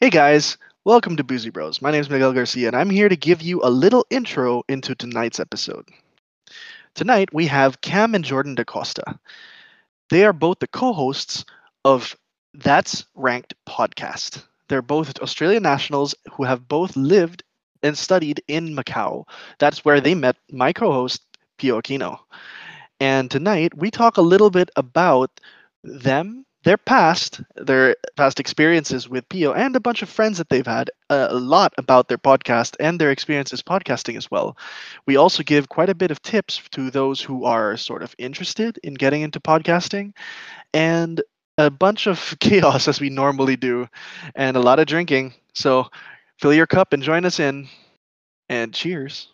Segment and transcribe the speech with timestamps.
[0.00, 1.82] Hey guys, welcome to Boozy Bros.
[1.82, 4.94] My name is Miguel Garcia, and I'm here to give you a little intro into
[4.94, 5.88] tonight's episode.
[6.94, 9.18] Tonight we have Cam and Jordan DaCosta.
[10.08, 11.44] They are both the co-hosts
[11.84, 12.14] of
[12.54, 14.44] That's Ranked podcast.
[14.68, 17.42] They're both Australian nationals who have both lived
[17.82, 19.24] and studied in Macau.
[19.58, 21.22] That's where they met my co-host
[21.58, 22.20] Pio Aquino.
[23.00, 25.40] And tonight we talk a little bit about
[25.82, 30.66] them their past, their past experiences with Pio, and a bunch of friends that they've
[30.66, 34.54] had, uh, a lot about their podcast and their experiences podcasting as well.
[35.06, 38.78] We also give quite a bit of tips to those who are sort of interested
[38.82, 40.12] in getting into podcasting,
[40.74, 41.22] and
[41.56, 43.88] a bunch of chaos as we normally do,
[44.34, 45.32] and a lot of drinking.
[45.54, 45.86] So
[46.36, 47.66] fill your cup and join us in,
[48.50, 49.28] and cheers.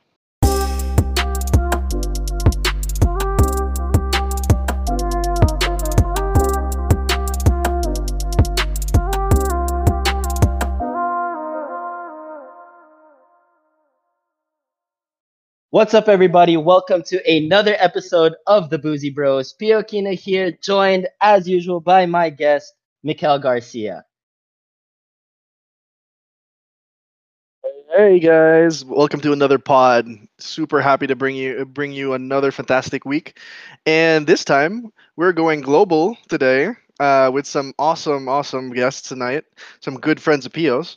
[15.75, 16.57] What's up, everybody?
[16.57, 19.53] Welcome to another episode of the Boozy Bros.
[19.55, 24.05] Pio Aquino here, joined as usual by my guest, Mikel Garcia.
[27.93, 30.07] Hey guys, welcome to another pod.
[30.39, 33.41] Super happy to bring you bring you another fantastic week,
[33.85, 39.43] and this time we're going global today uh, with some awesome, awesome guests tonight.
[39.81, 40.95] Some good friends of Pio's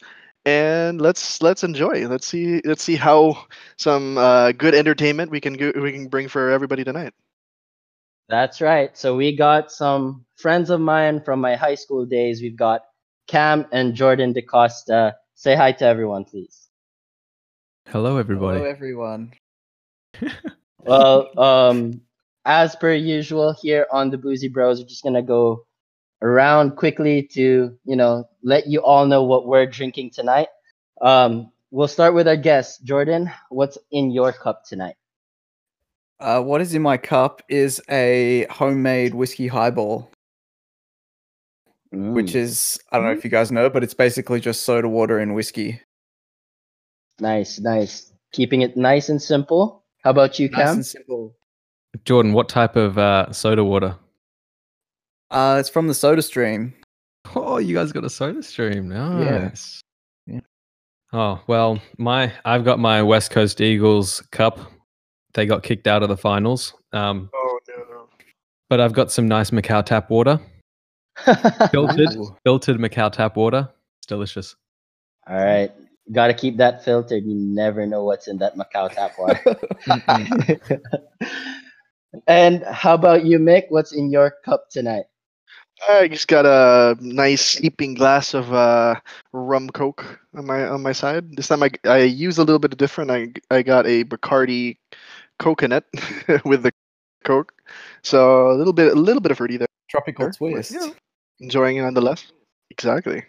[0.48, 2.08] and let's let's enjoy.
[2.08, 3.45] Let's see let's see how
[3.76, 7.14] some uh, good entertainment we can go, we can bring for everybody tonight.
[8.30, 8.98] That's right.
[8.98, 12.42] So we got some friends of mine from my high school days.
[12.42, 12.81] We've got
[13.28, 15.14] Cam and Jordan DeCosta.
[15.36, 16.70] Say hi to everyone, please.
[17.90, 18.59] Hello, everybody.
[18.59, 19.34] Hello, everyone.
[20.80, 22.02] well, um,
[22.45, 25.66] as per usual here on the Boozy Bros, we're just gonna go
[26.22, 30.48] around quickly to you know let you all know what we're drinking tonight.
[31.02, 33.30] Um, we'll start with our guest, Jordan.
[33.50, 34.95] What's in your cup tonight?
[36.22, 40.09] Uh, what is in my cup is a homemade whiskey highball,
[41.94, 42.13] mm.
[42.13, 45.19] which is I don't know if you guys know, but it's basically just soda water
[45.19, 45.81] and whiskey.
[47.19, 48.13] Nice, nice.
[48.31, 49.84] Keeping it nice and simple.
[50.06, 50.68] How about you, Cam?
[50.68, 51.36] Nice and simple.
[52.06, 53.97] Jordan, what type of uh, soda water?
[55.30, 56.74] Uh, it's from the Soda Stream.
[57.35, 58.89] Oh, you guys got a Soda Stream.
[58.89, 59.81] Nice.
[60.25, 60.35] Yeah.
[60.35, 60.39] yeah.
[61.13, 64.59] Oh well, my I've got my West Coast Eagles cup.
[65.33, 66.73] They got kicked out of the finals.
[66.93, 68.09] Um, oh no.
[68.69, 70.39] But I've got some nice Macau tap water.
[71.71, 73.69] filtered, filtered Macau tap water.
[73.99, 74.55] It's delicious.
[75.27, 75.71] All right.
[76.11, 77.25] Got to keep that filtered.
[77.25, 79.57] You never know what's in that Macau tap water.
[82.27, 83.65] and how about you, Mick?
[83.69, 85.05] What's in your cup tonight?
[85.89, 88.95] I just got a nice steeping glass of uh,
[89.31, 91.35] rum coke on my on my side.
[91.35, 93.11] This time I I use a little bit of different.
[93.11, 94.77] I I got a Bacardi
[95.39, 95.85] coconut
[96.45, 96.71] with the
[97.23, 97.53] coke,
[98.01, 99.67] so a little bit a little bit of fruity there.
[99.89, 100.71] Tropical twist.
[100.71, 100.89] Yeah.
[101.39, 102.31] Enjoying it nonetheless.
[102.71, 103.23] Exactly.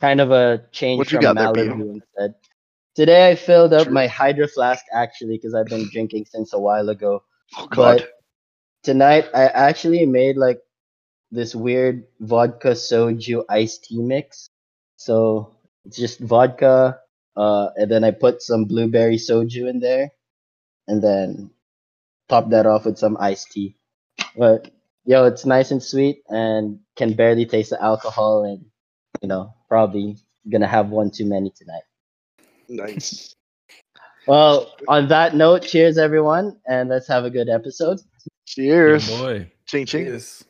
[0.00, 2.34] Kind of a change what from Malibu there, instead.
[2.94, 3.92] Today I filled up True.
[3.92, 7.22] my hydro flask actually because I've been drinking since a while ago.
[7.56, 7.98] Oh God.
[7.98, 8.10] But
[8.82, 10.60] tonight I actually made like
[11.30, 14.48] this weird vodka soju iced tea mix.
[14.96, 16.98] So it's just vodka,
[17.36, 20.10] uh, and then I put some blueberry soju in there,
[20.86, 21.50] and then
[22.28, 23.76] top that off with some iced tea.
[24.36, 24.70] But
[25.04, 28.64] yo, it's nice and sweet and can barely taste the alcohol, and
[29.22, 30.16] you know probably
[30.50, 31.84] gonna have one too many tonight.
[32.68, 33.34] Nice.
[34.26, 37.98] Well, on that note, cheers everyone, and let's have a good episode.
[38.44, 39.08] Cheers.
[39.08, 39.50] boy.
[39.64, 40.04] Ching ching.
[40.04, 40.44] Cheers.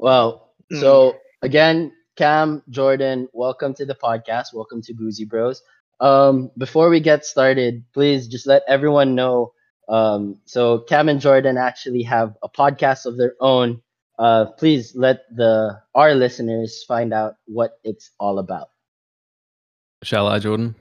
[0.00, 0.80] Well, mm.
[0.80, 4.54] so again, Cam, Jordan, welcome to the podcast.
[4.54, 5.62] Welcome to Boozy Bros.
[6.00, 9.52] Um, before we get started, please just let everyone know.
[9.90, 13.82] Um, so Cam and Jordan actually have a podcast of their own.
[14.18, 18.70] Uh, please let the our listeners find out what it's all about.
[20.02, 20.76] Shall I, Jordan?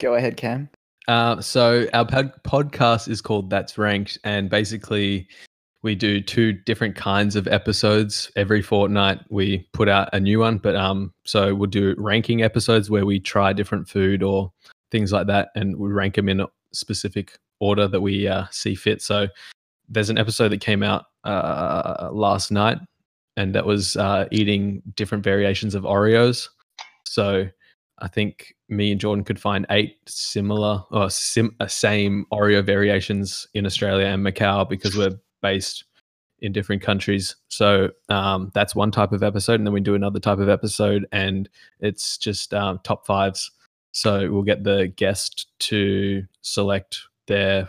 [0.00, 0.70] Go ahead, Cam.
[1.06, 5.28] Uh, so our pod- podcast is called That's Ranked, and basically
[5.82, 8.30] we do two different kinds of episodes.
[8.36, 12.90] Every fortnight we put out a new one but um so we'll do ranking episodes
[12.90, 14.52] where we try different food or
[14.90, 18.74] things like that and we rank them in a specific order that we uh, see
[18.74, 19.02] fit.
[19.02, 19.28] So
[19.88, 22.78] there's an episode that came out uh, last night
[23.36, 26.48] and that was uh, eating different variations of oreos.
[27.04, 27.48] So
[28.00, 33.48] i think me and jordan could find eight similar or sim- uh, same oreo variations
[33.54, 35.84] in australia and macau because we're based
[36.40, 37.36] in different countries.
[37.48, 41.06] So um, that's one type of episode, and then we do another type of episode,
[41.12, 41.48] and
[41.80, 43.50] it's just um, top fives.
[43.92, 47.68] So we'll get the guest to select their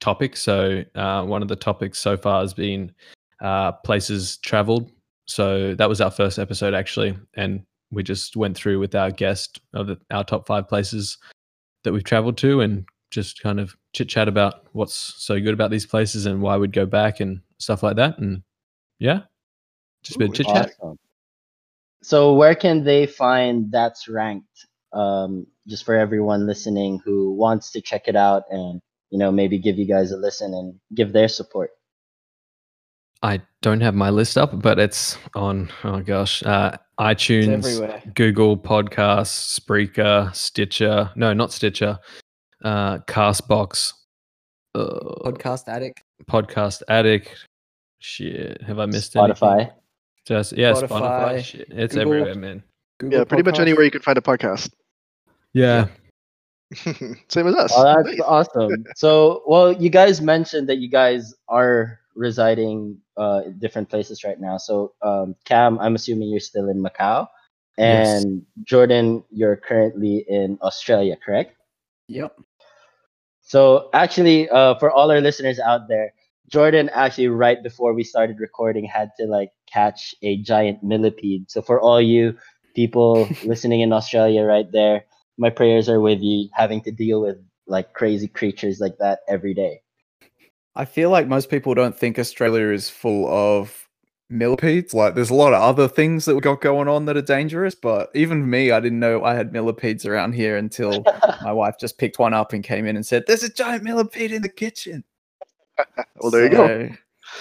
[0.00, 0.36] topic.
[0.36, 2.92] So uh, one of the topics so far has been
[3.40, 4.90] uh, places traveled.
[5.26, 9.60] So that was our first episode actually, and we just went through with our guest
[9.72, 11.16] of our top five places
[11.84, 15.70] that we've traveled to, and just kind of chit chat about what's so good about
[15.70, 18.18] these places and why we'd go back and stuff like that.
[18.18, 18.42] And
[18.98, 19.20] yeah,
[20.02, 20.72] just a bit chit chat.
[20.80, 20.98] Awesome.
[22.02, 24.66] So where can they find that's ranked?
[24.92, 28.80] Um, just for everyone listening who wants to check it out and
[29.10, 31.70] you know maybe give you guys a listen and give their support.
[33.22, 35.70] I don't have my list up, but it's on.
[35.84, 38.14] Oh gosh, uh, iTunes.
[38.14, 41.10] Google Podcasts, Spreaker, Stitcher.
[41.16, 41.98] No, not Stitcher.
[42.64, 43.92] Uh, Castbox,
[44.74, 44.80] uh,
[45.24, 46.02] Podcast Addict.
[46.26, 47.46] Podcast Addict.
[47.98, 49.34] Shit, have I missed anything?
[49.36, 49.72] Spotify.
[50.26, 50.88] Just yeah, Spotify.
[50.88, 52.12] Spotify, Shit, it's Google.
[52.14, 52.62] everywhere, man.
[52.98, 54.70] Google yeah, pretty much anywhere you can find a podcast.
[55.52, 55.88] Yeah,
[56.74, 57.72] Same as us.
[57.76, 58.20] Oh, that's Nice.
[58.26, 58.84] awesome.
[58.96, 64.40] So, well, you guys mentioned that you guys are residing uh, in different places right
[64.40, 64.56] now.
[64.56, 67.28] So, um, Cam, I'm assuming you're still in Macau,
[67.76, 68.24] Yes.
[68.24, 71.54] and Jordan, you're currently in Australia, correct?
[72.08, 72.36] Yep.
[73.44, 76.14] So, actually, uh, for all our listeners out there,
[76.48, 81.50] Jordan actually right before we started recording had to like catch a giant millipede.
[81.50, 82.36] So, for all you
[82.74, 85.04] people listening in Australia right there,
[85.36, 87.36] my prayers are with you having to deal with
[87.66, 89.82] like crazy creatures like that every day.
[90.74, 93.83] I feel like most people don't think Australia is full of
[94.28, 94.94] millipedes.
[94.94, 97.74] Like, there's a lot of other things that we got going on that are dangerous.
[97.74, 101.04] But even me, I didn't know I had millipedes around here until
[101.42, 104.32] my wife just picked one up and came in and said, "There's a giant millipede
[104.32, 105.04] in the kitchen."
[106.20, 106.90] well, there you go.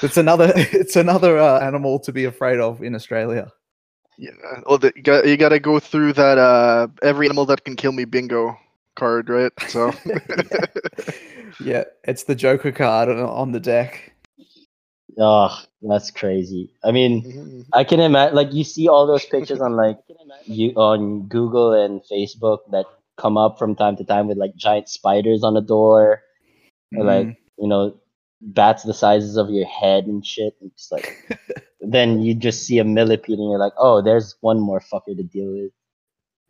[0.01, 3.51] It's another, it's another uh, animal to be afraid of in Australia.
[4.17, 4.31] Yeah.
[4.67, 7.75] Well, the, you got you got to go through that uh every animal that can
[7.75, 8.55] kill me bingo
[8.95, 9.51] card, right?
[9.69, 9.91] So
[11.59, 14.12] yeah, it's the Joker card on the deck.
[15.19, 16.71] Oh, that's crazy.
[16.83, 17.65] I mean, Mhm.
[17.73, 19.99] I can imagine like you see all those pictures on like
[20.45, 22.85] you on Google and Facebook that
[23.17, 26.21] come up from time to time with like giant spiders on the door,
[26.97, 27.95] or like you know
[28.41, 30.53] bats the sizes of your head and shit.
[30.61, 31.13] And it's like
[31.81, 35.23] then you just see a millipede and you're like, oh, there's one more fucker to
[35.23, 35.71] deal with.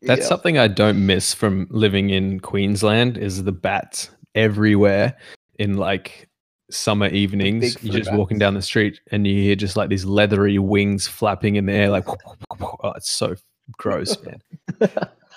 [0.01, 0.27] that's Yeah.
[0.27, 3.18] something I don't miss from living in Queensland.
[3.18, 5.18] Is the bats everywhere
[5.60, 6.30] in like
[6.74, 7.81] summer evenings?
[7.84, 11.08] You're Bigfoot just walking down the street and you hear just like these leathery wings
[11.08, 12.06] flapping in the air, like
[12.62, 13.36] oh, it's so
[13.78, 14.40] gross, man.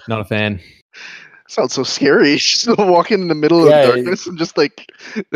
[0.08, 0.60] Not a fan.
[1.48, 2.36] Sounds so scary.
[2.38, 4.90] Just walking in the middle Yeah, of it- darkness and just like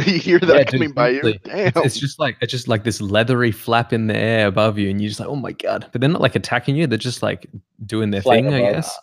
[0.04, 1.20] you hear that Yeah, dude, coming by you.
[1.22, 1.40] seriously.
[1.44, 1.66] Damn.
[1.68, 4.90] It's, it's just like it's just like this leathery flap in the air above you,
[4.90, 5.86] and you're just like, oh my god!
[5.92, 7.46] But they're not like attacking you; they're just like
[7.86, 8.98] doing their Flying thing, I guess.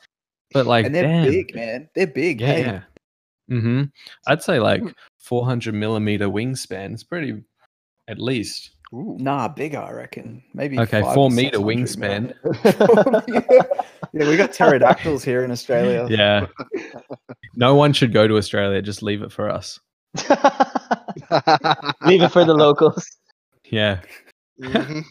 [0.51, 1.89] But like, and they're damn, big, man.
[1.95, 2.41] They're big.
[2.41, 2.47] yeah.
[2.47, 2.61] hey.
[2.61, 2.81] yeah.
[3.51, 3.83] Mm-hmm.
[4.27, 4.83] I'd say like
[5.27, 6.94] 400 millimeter wingspan.
[6.94, 7.44] It's pretty,
[8.07, 8.71] at least.
[8.94, 9.18] Ooh.
[9.19, 10.41] Nah, bigger, I reckon.
[10.53, 12.33] Maybe Okay, four meter wingspan.
[14.13, 16.07] yeah, we got pterodactyls here in Australia.
[16.09, 16.47] Yeah.
[17.56, 18.81] no one should go to Australia.
[18.81, 19.79] Just leave it for us.
[22.06, 23.06] Leave it for the locals.
[23.65, 24.00] Yeah.
[24.62, 25.03] Mhm.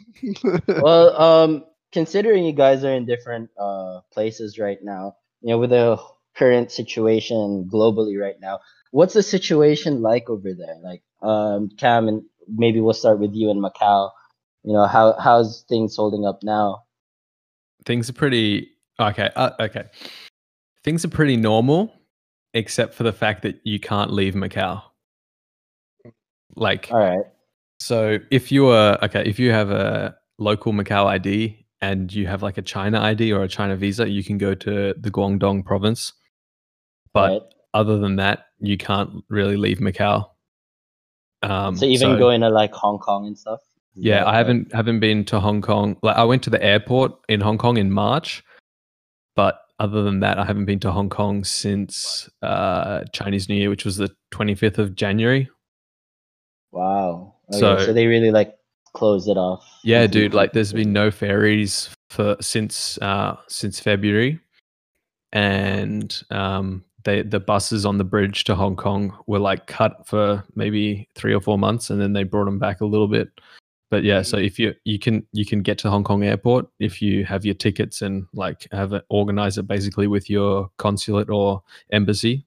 [0.82, 5.70] well, um, considering you guys are in different uh places right now, you know, with
[5.70, 5.98] the
[6.34, 8.58] current situation globally right now,
[8.90, 10.76] what's the situation like over there?
[10.82, 14.10] Like, um, Cam, and maybe we'll start with you in Macau.
[14.64, 16.82] You know, how how's things holding up now?
[17.84, 19.30] Things are pretty okay.
[19.36, 19.84] Uh, okay.
[20.82, 21.92] Things are pretty normal,
[22.54, 24.82] except for the fact that you can't leave Macau.
[26.54, 27.26] Like, All right.
[27.78, 32.42] So if you are okay, if you have a local Macau ID and you have
[32.42, 36.12] like a China ID or a China visa, you can go to the Guangdong province.
[37.12, 37.42] But right.
[37.74, 40.28] other than that, you can't really leave Macau.
[41.42, 43.60] Um, so even going to like Hong Kong and stuff.
[43.94, 45.96] Yeah, I haven't haven't been to Hong Kong.
[46.02, 48.44] Like I went to the airport in Hong Kong in March,
[49.34, 53.68] but other than that, I haven't been to Hong Kong since uh, Chinese New Year,
[53.70, 55.48] which was the 25th of January.
[56.72, 57.34] Wow.
[57.50, 58.56] Okay, So- so, they really like
[58.92, 59.64] closed it off.
[59.84, 60.34] Yeah, dude.
[60.34, 64.40] Like, there's been no ferries for since uh since February,
[65.32, 70.44] and um, they the buses on the bridge to Hong Kong were like cut for
[70.54, 73.30] maybe three or four months, and then they brought them back a little bit.
[73.90, 74.44] But yeah, so mm.
[74.44, 77.54] if you you can you can get to Hong Kong airport if you have your
[77.54, 82.46] tickets and like have it organize it basically with your consulate or embassy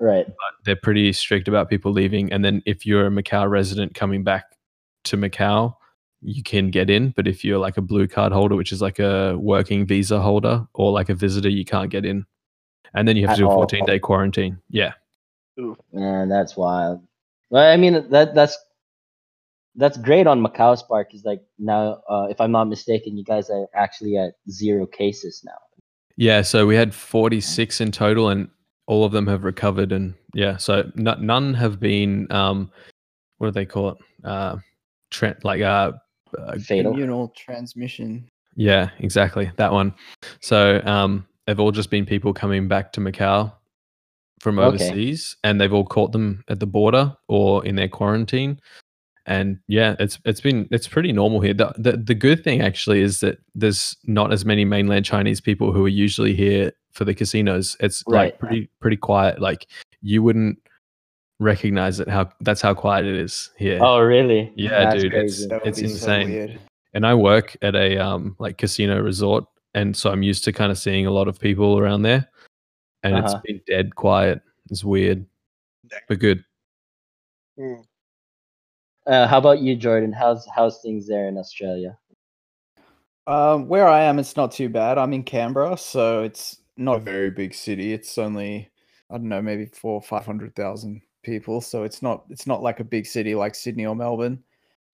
[0.00, 0.26] right.
[0.64, 2.32] they're pretty strict about people leaving.
[2.32, 4.56] And then if you're a Macau resident coming back
[5.04, 5.74] to Macau,
[6.22, 8.98] you can get in, but if you're like a blue card holder, which is like
[8.98, 12.26] a working visa holder or like a visitor, you can't get in.
[12.94, 14.58] And then you have At to do a 14 day quarantine.
[14.68, 14.92] Yeah.
[15.92, 17.02] Man, that's wild.
[17.50, 18.56] Well, I mean that that's
[19.76, 23.50] that's great on Macau's part because like now, uh, if I'm not mistaken, you guys
[23.50, 25.58] are actually at zero cases now.
[26.16, 26.42] Yeah.
[26.42, 28.48] So we had 46 in total and
[28.86, 29.92] all of them have recovered.
[29.92, 32.70] And yeah, so n- none have been, um,
[33.38, 33.98] what do they call it?
[34.24, 34.56] Uh,
[35.10, 35.92] Trent, like, uh,
[36.38, 36.92] uh, Fatal.
[36.92, 38.28] Communal transmission.
[38.56, 39.50] Yeah, exactly.
[39.56, 39.94] That one.
[40.40, 43.52] So um they've all just been people coming back to Macau
[44.38, 44.68] from Okay.
[44.68, 48.60] overseas and they've all caught them at the border or in their quarantine.
[49.26, 51.52] And yeah, it's it's been it's pretty normal here.
[51.52, 55.72] The, the the good thing actually is that there's not as many mainland Chinese people
[55.72, 57.76] who are usually here for the casinos.
[57.80, 58.26] It's Right.
[58.32, 59.40] like pretty pretty quiet.
[59.40, 59.66] Like
[60.02, 60.56] you wouldn't
[61.40, 63.80] recognize it how that's how quiet it is here.
[63.82, 64.52] Oh, really?
[64.54, 65.48] Yeah, That's dude, crazy.
[65.48, 66.58] That would It's be so insane.
[66.94, 70.70] and I work at a um like casino resort, and so I'm used to kind
[70.72, 72.28] of seeing a lot of people around there,
[73.02, 73.26] and Uh-huh.
[73.36, 74.42] it's been dead quiet.
[74.70, 75.26] It's weird,
[76.08, 76.44] but good.
[79.06, 80.12] Uh, how about you, Jordan?
[80.12, 81.98] How's how's things there in Australia?
[83.26, 84.98] Um, where I am, it's not too bad.
[84.98, 87.92] I'm in Canberra, so it's not a very big city.
[87.92, 88.70] It's only
[89.10, 91.60] I don't know, maybe four five hundred thousand people.
[91.60, 94.42] So it's not it's not like a big city like Sydney or Melbourne.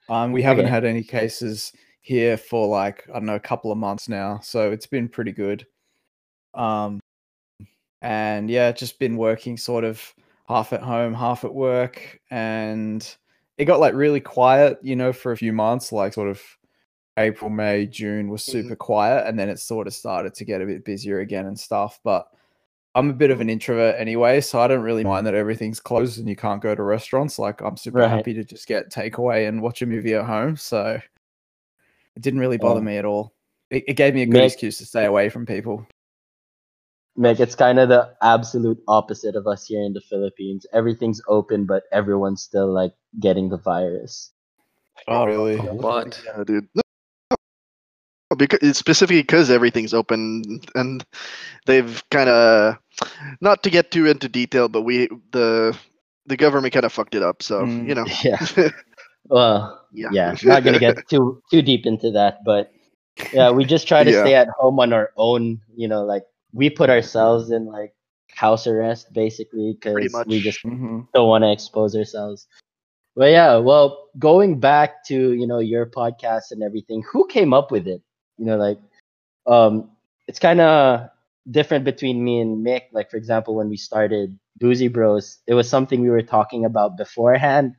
[0.09, 0.73] Um, we haven't Okay.
[0.73, 1.73] had any cases
[2.07, 5.33] here for like I don't know a couple of months now, so it's been pretty
[5.33, 5.67] good.
[6.55, 7.01] Um,
[8.03, 10.15] and yeah, just been working sort of
[10.49, 13.17] half at home, half at work, and
[13.59, 16.41] it got like really quiet, you know, for a few months, like sort of
[17.19, 18.71] April, May, June was Mhm.
[18.71, 21.59] super quiet, and then it sort of started to get a bit busier again and
[21.59, 22.01] stuff.
[22.05, 22.29] But
[22.95, 26.19] I'm a bit of an introvert anyway, so I don't really mind that everything's closed
[26.21, 27.39] and you can't go to restaurants.
[27.39, 28.09] Like I'm super Right.
[28.09, 30.57] happy to just get takeaway and watch a movie at home.
[30.57, 31.01] So
[32.17, 32.85] it didn't really bother Oh.
[32.85, 33.35] me at all.
[33.71, 35.87] It, it gave me a good Nick- excuse to stay away from people.
[37.19, 40.67] Meg, it's kind of the absolute opposite of us here in the Philippines.
[40.75, 44.33] Everything's open, but everyone's still like getting the virus.
[45.09, 45.57] Oh, really?
[45.57, 46.21] What?
[46.27, 46.69] Yeah, dude.
[46.75, 46.83] No,
[48.31, 51.05] no, because it's specifically because everything's open and
[51.65, 52.77] they've kind of
[53.41, 55.77] not to get too into detail, but we the
[56.27, 57.43] the government kind of fucked it up.
[57.43, 57.89] So Mm.
[57.89, 58.45] you know, Yeah.
[59.29, 62.71] Well, yeah, yeah, not gonna get too too deep into that, but
[63.33, 64.13] yeah, we just try to Yeah.
[64.13, 65.61] stay at home on our own.
[65.75, 67.95] You know, like we put ourselves in like
[68.35, 72.47] house arrest basically because we just hmm don't want to expose ourselves.
[73.17, 77.71] But yeah, well, going back to you know your podcast and everything, who came up
[77.71, 78.03] with it?
[78.39, 78.79] You know, like
[79.47, 79.91] um,
[80.27, 81.09] it's kind of
[81.51, 82.83] different between me and Mick.
[82.93, 86.97] Like for example, when we started Boozy Bros, it was something we were talking about
[86.97, 87.75] beforehand,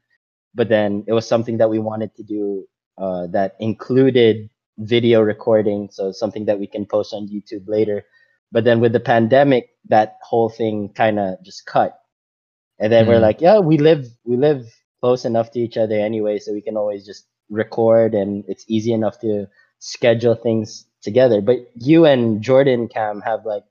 [0.55, 4.49] but then it was something that we wanted to do uh, that included
[4.79, 8.05] video recording, so something that we can post on YouTube later.
[8.51, 11.99] But then with the pandemic, that whole thing kind of just cut.
[12.79, 13.21] And then we're Mm.
[13.21, 14.65] like, yeah, we live we live
[15.01, 18.93] close enough to each other anyway, so we can always just record, and it's easy
[18.93, 19.47] enough to
[19.79, 21.41] schedule things together.
[21.41, 23.63] But you and Jordan Cam have like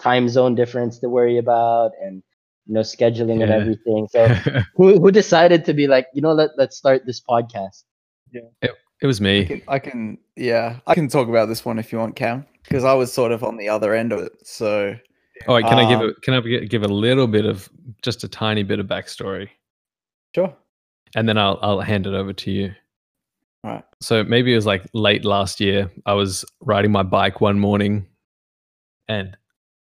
[0.00, 2.22] time zone difference to worry about, and
[2.66, 4.08] you know scheduling and everything.
[4.10, 4.26] So
[4.76, 7.84] who who decided to be like, you know, let let's start this podcast?
[8.32, 8.68] Yeah.
[9.02, 9.44] It was I me.
[9.46, 12.84] can, I can, yeah, I can talk about this one if you want, Cam, because
[12.84, 14.32] I was sort of on the other end of it.
[14.46, 14.94] So
[15.48, 17.70] all right, wait, can I give Um, a, can I give a little bit of
[18.02, 19.48] just a tiny bit of backstory,
[20.34, 20.54] sure,
[21.16, 22.74] and then I'll I'll hand it over to you.
[23.64, 23.84] all right.
[24.02, 25.90] So maybe it was like late last year.
[26.04, 28.06] I was riding my bike one morning,
[29.08, 29.34] and y-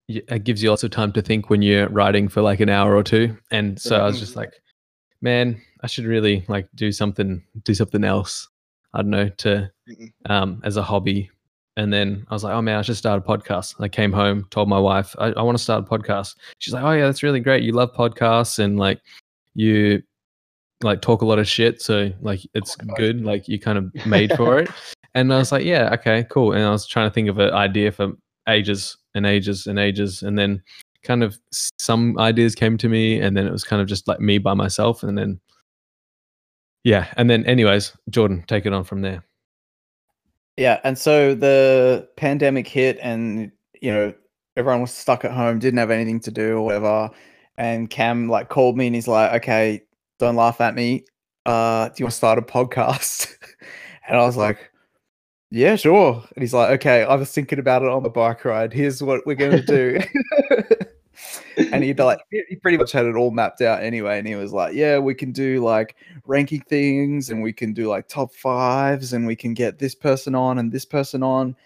[0.08, 2.94] it gives you lots of time to think when you're writing for like an hour
[2.94, 3.36] or two.
[3.50, 4.52] And so I was just like,
[5.22, 8.48] man, I should really like do something, do something else.
[8.92, 9.70] I don't know to
[10.26, 11.30] um, as a hobby.
[11.76, 13.74] And then I was like, oh man, I should start a podcast.
[13.80, 16.36] I came home, told my wife, I, I want to start a podcast.
[16.58, 17.64] She's like, oh yeah, that's really great.
[17.64, 19.00] You love podcasts and like
[19.54, 20.02] you
[20.82, 21.80] like talk a lot of shit.
[21.82, 23.24] So like it's good.
[23.24, 24.70] Like you kind of made for it.
[25.16, 26.54] And I was like, yeah, okay, cool.
[26.54, 28.14] And I was trying to think of an idea for
[28.48, 30.22] ages and ages and ages.
[30.22, 30.62] And then
[31.02, 31.38] kind of
[31.78, 33.20] some ideas came to me.
[33.20, 35.02] And then it was kind of just like me by myself.
[35.02, 35.40] And then,
[36.82, 37.12] yeah.
[37.16, 39.24] And then, anyways, Jordan, take it on from there.
[40.56, 44.14] Yeah, and so the pandemic hit, and you know
[44.56, 47.10] everyone was stuck at home, didn't have anything to do or whatever.
[47.58, 49.82] And Cam like called me and he's like, "Okay,
[50.18, 51.04] don't laugh at me.
[51.46, 53.34] Uh, do you want to start a podcast?"
[54.08, 54.70] and I was like,
[55.54, 58.72] "Yeah, sure." And he's like, "Okay, I was thinking about it on the bike ride.
[58.72, 60.00] Here's what we're gonna do."
[61.56, 64.18] and he'd like he pretty much had it all mapped out anyway.
[64.18, 65.96] And he was like, "Yeah, we can do like
[66.26, 70.34] ranking things, and we can do like top fives, and we can get this person
[70.34, 71.56] on and this person on."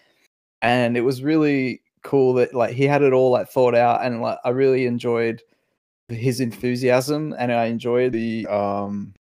[0.61, 4.21] And it was really cool that like he had it all like thought out, and
[4.21, 5.41] like I really enjoyed
[6.09, 9.15] his enthusiasm, and I enjoyed the um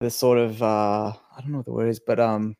[0.00, 2.56] the sort of uh I don't know what the word is, but um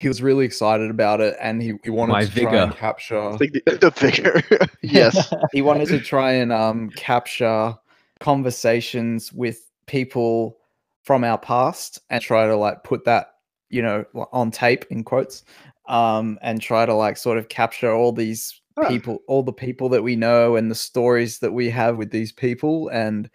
[0.00, 3.36] he was really excited about it and he, he wanted My to try and capture
[3.38, 4.42] the, the figure.
[4.82, 5.32] yes.
[5.52, 7.74] he wanted to try and um capture
[8.20, 10.58] conversations with people
[11.02, 13.34] from our past and try to like put that
[13.70, 15.44] you know on tape in quotes
[15.88, 18.88] um and try to like sort of capture all these Huh.
[18.90, 22.30] people all the people that we know and the stories that we have with these
[22.30, 23.30] people and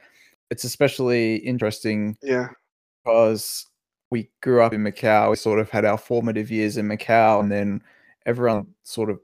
[0.51, 2.50] it's especially interesting Yeah.
[3.03, 3.65] because
[4.12, 5.32] we grew up in Macau.
[5.32, 7.82] We sort of had our formative years in Macau, and then
[8.25, 9.20] everyone sort of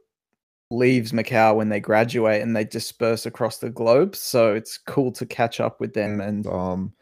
[0.71, 4.15] leaves Macau when they graduate and they disperse across the globe.
[4.15, 6.93] So it's cool to catch up with them and um,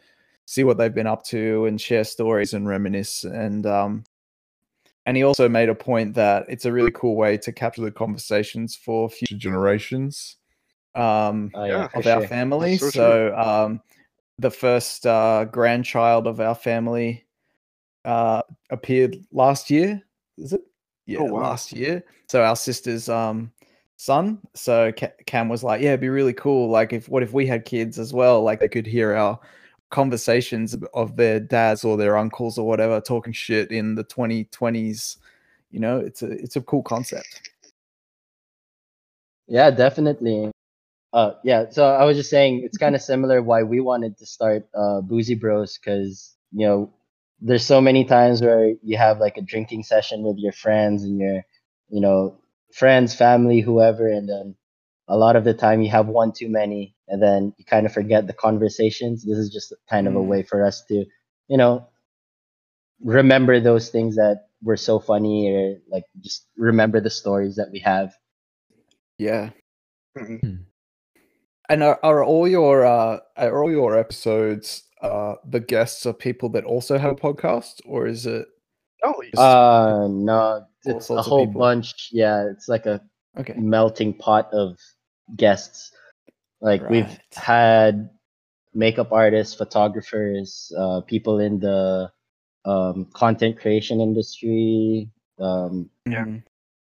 [0.46, 3.24] see what they've been up to and share stories and reminisce.
[3.24, 4.04] And um,
[5.06, 7.92] and he also made a point that it's a really cool way to capture the
[7.92, 10.38] conversations for future generations.
[10.96, 11.88] Um, Oh, Yeah.
[11.94, 12.28] of our sure.
[12.28, 12.78] family.
[12.78, 13.82] So So, um,
[14.40, 17.25] the first uh, grandchild of our family
[18.06, 20.02] uh, appeared last year.
[20.38, 20.62] Is it?
[21.06, 21.42] Yeah, Oh, wow.
[21.42, 22.04] last year.
[22.30, 23.52] So our sister's um,
[23.98, 24.40] son.
[24.56, 24.92] So
[25.26, 26.70] Cam was like, "Yeah, it'd be really cool.
[26.70, 28.42] Like, if what if we had kids as well?
[28.42, 29.40] Like, they could hear our
[29.92, 35.18] conversations of- of their dads or their uncles or whatever talking shit in the 2020s.
[35.72, 37.50] You know, it's a it's a cool concept.
[39.48, 40.52] Yeah, definitely.
[41.14, 41.70] Uh, yeah.
[41.70, 45.02] So I was just saying it's kind of similar why we wanted to start uh,
[45.02, 46.94] Boozy Bros because you know
[47.46, 51.20] there's so many times where you have like a drinking session with your friends and
[51.20, 51.44] your
[51.90, 52.38] you know
[52.74, 54.56] friends, family, whoever, and then
[55.08, 57.94] a lot of the time you have one too many, and then you kind of
[57.94, 59.26] forget the conversations.
[59.26, 60.30] This is just kind of a Mm.
[60.32, 61.06] way for us to
[61.50, 61.88] you know
[63.02, 67.80] remember those things that were so funny or like just remember the stories that we
[67.80, 68.14] have.
[69.20, 69.52] Yeah.
[70.16, 70.66] Mhm.
[71.70, 76.50] And are, are all your uh are all your episodes uh the guests are people
[76.50, 78.48] that also have a podcast or is it
[79.04, 82.10] Oh, Just- Uh, no, it's a whole bunch.
[82.12, 83.02] Yeah, it's like a
[83.38, 84.80] okay melting pot of
[85.36, 85.92] guests.
[86.62, 88.10] Like we've had
[88.74, 92.12] makeup artists, photographers, uh, people in the
[92.66, 96.26] um, content creation industry, um, Yeah.
[96.26, 96.44] Mhm.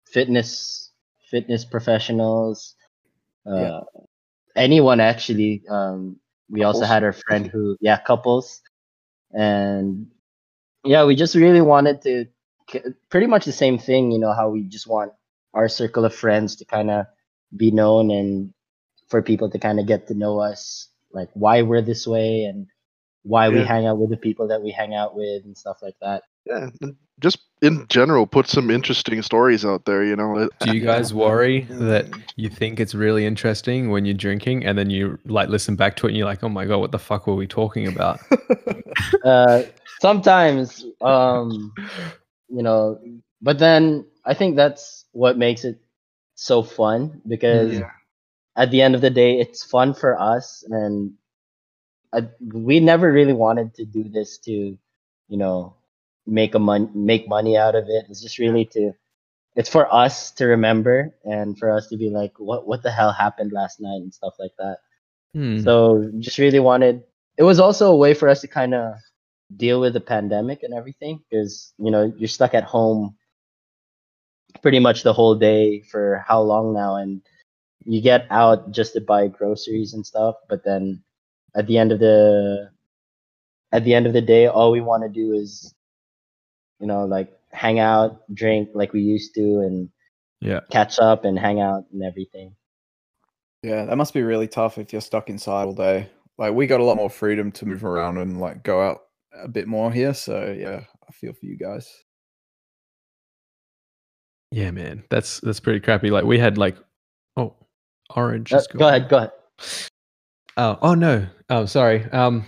[0.07, 0.91] fitness
[1.29, 2.75] fitness professionals,
[3.45, 3.81] uh, Yeah.
[4.55, 5.62] anyone actually.
[5.69, 8.62] Um, we also had our friend who, yeah, couples,
[9.31, 10.07] and
[10.83, 12.25] yeah, we just really wanted to
[13.09, 14.12] pretty much the same thing.
[14.12, 15.12] You know how we just want
[15.53, 17.05] our circle of friends to kind of
[17.55, 18.53] be known and
[19.07, 22.67] for people to kind of get to know us, like why we're this way and
[23.23, 25.95] why we hang out with the people that we hang out with and stuff like
[26.01, 26.23] that.
[26.49, 26.69] Yeah.
[27.19, 30.03] Just in general, put some interesting stories out there.
[30.03, 30.49] You know.
[30.62, 32.07] Do you guys worry that
[32.38, 36.07] you think it's really interesting when you're drinking and then you like listen back to
[36.07, 38.19] it and you're like, oh my god, what the fuck were we talking about?
[39.25, 39.63] uh,
[40.01, 41.73] sometimes, um,
[42.47, 42.99] you know,
[43.41, 45.79] but then I think that's what makes it
[46.35, 47.91] so fun because Yeah.
[48.55, 51.13] at the end of the day, it's fun for us, and
[52.13, 55.75] I, we never really wanted to do this to, you know,
[56.25, 58.05] make a mon- make money out of it.
[58.10, 58.91] It's just really to,
[59.55, 63.12] it's for us to remember and for us to be like, what what the hell
[63.12, 64.77] happened last night and stuff like that.
[65.34, 65.60] Hmm.
[65.62, 67.03] So just really wanted.
[67.38, 68.95] It was also a way for us to kind of
[69.55, 73.15] deal with the pandemic and everything because you know you're stuck at home
[74.62, 77.21] pretty much the whole day for how long now, and
[77.86, 81.01] you get out just to buy groceries and stuff, but then
[81.55, 82.69] at the end of the
[83.71, 85.73] at the end of the day, all we want to do is
[86.79, 89.89] you know like hang out, drink like we used to, and
[90.41, 90.61] Yeah.
[90.71, 92.55] catch up and hang out and everything.
[93.63, 96.79] yeah that must be really tough if you're stuck inside all day like we got
[96.79, 99.01] a lot more freedom to move around and like go out
[99.43, 101.85] a bit more here so yeah i feel for you guys
[104.51, 105.03] Yeah, man.
[105.09, 106.09] That's that's pretty crappy.
[106.09, 106.75] Like we had like
[107.37, 107.53] oh
[108.15, 109.31] orange Uh, go ahead, go ahead.
[110.57, 111.27] Oh, oh no.
[111.49, 112.05] Oh, sorry.
[112.11, 112.45] Um,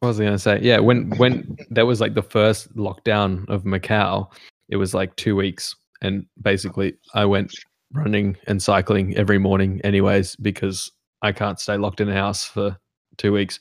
[0.00, 0.60] what was I gonna say?
[0.62, 4.30] Yeah, when when that was like the first lockdown of Macau,
[4.68, 7.52] it was like two weeks, and basically I went
[7.92, 10.90] running and cycling every morning, anyways, because
[11.22, 12.76] I can't stay locked in a house for
[13.16, 13.58] two weeks.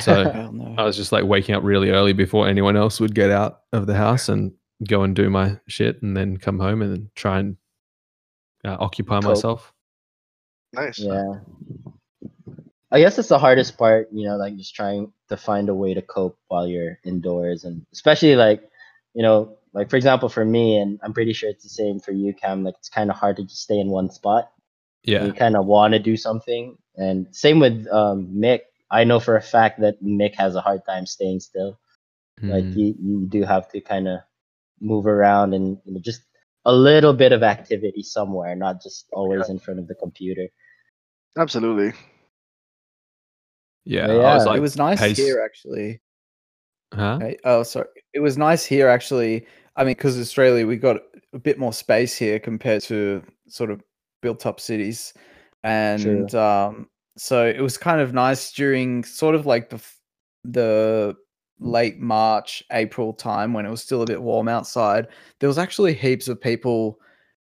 [0.00, 0.74] So Hell no.
[0.76, 3.86] I was just like waking up really early before anyone else would get out of
[3.86, 4.52] the house and
[4.86, 7.56] go and do my shit, and then come home and then try and
[8.64, 9.30] uh, occupy Cope.
[9.30, 9.72] myself.
[10.74, 10.98] Nice.
[10.98, 11.38] Yeah.
[12.92, 15.94] I guess it's the hardest part, you know, like just trying to find a way
[15.94, 18.62] to cope while you're indoors and especially like,
[19.14, 22.12] you know, like for example for me and I'm pretty sure it's the same for
[22.12, 24.50] you, Cam, like it's kinda hard to just stay in one spot.
[25.02, 25.26] Yeah.
[25.26, 26.78] You kinda wanna do something.
[26.96, 28.60] And same with um Mick.
[28.90, 31.78] I know for a fact that Mick has a hard time staying still.
[32.46, 32.76] Like Mm.
[32.76, 34.20] you, you do have to kind of
[34.80, 36.22] move around and you know, just
[36.64, 40.48] a little bit of activity somewhere, not just always in front of the computer.
[41.38, 41.92] Absolutely.
[43.86, 44.08] Yeah.
[44.08, 46.00] Yeah, I was it like, it was nice pace- here actually.
[46.92, 47.20] huh?
[47.44, 47.86] Oh, sorry.
[48.12, 49.46] It was nice here actually.
[49.76, 50.96] I mean, because Australia, we got
[51.32, 53.82] a bit more space here compared to sort of
[54.22, 55.12] built-up cities,
[55.64, 59.82] and um, so it was kind of nice during sort of like the
[60.44, 61.14] the
[61.60, 65.08] late March, April time when it was still a bit warm outside.
[65.40, 66.98] There was actually heaps of people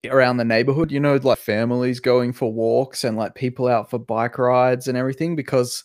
[0.06, 0.92] around the neighborhood.
[0.92, 4.98] You know, like families going for walks and like people out for bike rides and
[4.98, 5.84] everything because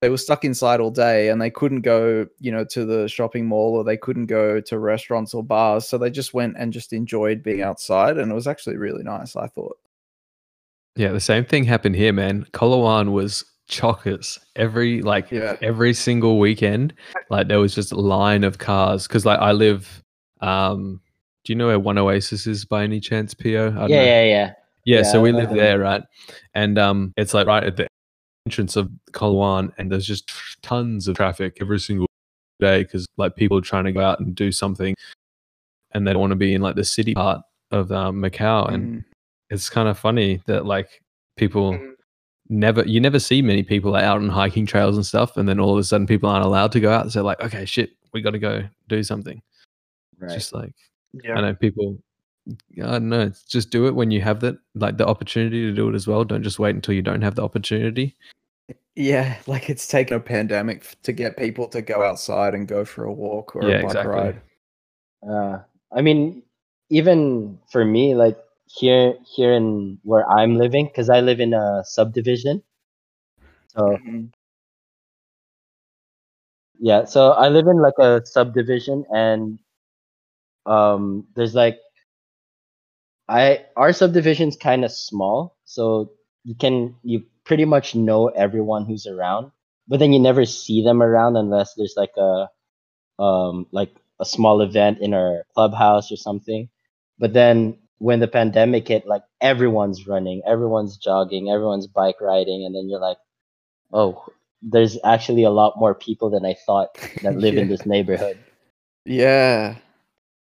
[0.00, 3.46] they were stuck inside all day and they couldn't go, you know, to the shopping
[3.46, 5.86] mall or they couldn't go to restaurants or bars.
[5.88, 8.18] So they just went and just enjoyed being outside.
[8.18, 9.78] And it was actually really nice, I thought.
[10.96, 12.46] Yeah, the same thing happened here, man.
[12.52, 15.56] Coloane was chockers every like Yeah.
[15.62, 16.92] every single weekend.
[17.30, 20.02] Like there was just a line of cars because like I live.
[20.40, 21.00] um
[21.44, 23.68] Do you know where One Oasis is by any chance, Pio?
[23.68, 24.04] I don't Yeah, know.
[24.04, 24.52] yeah, yeah.
[24.84, 26.02] Yeah, so we live there, right?
[26.54, 27.86] And um, it's like right at the
[28.46, 30.30] entrance of Coloane, and there's just
[30.62, 32.06] tons of traffic every single
[32.60, 34.94] day because like people are trying to go out and do something,
[35.92, 38.86] and they don't want to be in like the city part of um, Macau, and
[39.00, 39.04] Mm.
[39.50, 41.02] it's kind of funny that like
[41.36, 41.94] people Mhm.
[42.48, 45.72] never you never see many people out on hiking trails and stuff, and then all
[45.72, 47.12] of a sudden people aren't allowed to go out.
[47.12, 49.40] So like, okay, shit, we got to go do something.
[50.14, 50.34] It's Right.
[50.34, 50.74] just like
[51.24, 51.36] Yeah.
[51.38, 51.98] I know people.
[52.48, 53.30] I don't know.
[53.48, 56.24] Just do it when you have that, like the opportunity to do it as well.
[56.24, 58.16] Don't just wait until you don't have the opportunity.
[58.94, 63.04] Yeah, like it's taken a pandemic to get people to go outside and go for
[63.04, 64.10] a walk or Yeah, a bike exactly.
[64.12, 64.40] ride.
[65.28, 65.58] Uh,
[65.92, 66.42] I mean,
[66.90, 71.82] even for me, like here, here in where I'm living, because I live in a
[71.84, 72.62] subdivision.
[73.68, 74.32] So Mhm.
[76.78, 79.58] yeah, so I live in like a subdivision, and
[80.66, 81.78] um, there's like,
[83.32, 86.12] I our subdivision's kind of small, so
[86.44, 89.50] you can you pretty much know everyone who's around,
[89.88, 92.50] but then you never see them around unless there's like a
[93.18, 93.90] um like
[94.20, 96.68] a small event in our clubhouse or something.
[97.18, 102.74] But then when the pandemic hit, like everyone's running, everyone's jogging, everyone's bike riding, and
[102.74, 103.18] then you're like,
[103.94, 104.26] oh,
[104.60, 108.38] there's actually a lot more people than I thought that live in this neighborhood.
[109.06, 109.76] Yeah.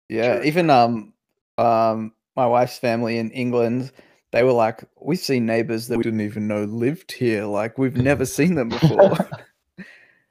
[0.09, 0.43] Yeah.
[0.45, 1.13] Even um
[1.59, 3.93] um my wife's family in England,
[4.33, 7.45] they were like, We've seen neighbors that we didn't even know lived here.
[7.45, 9.17] Like we've never seen them before.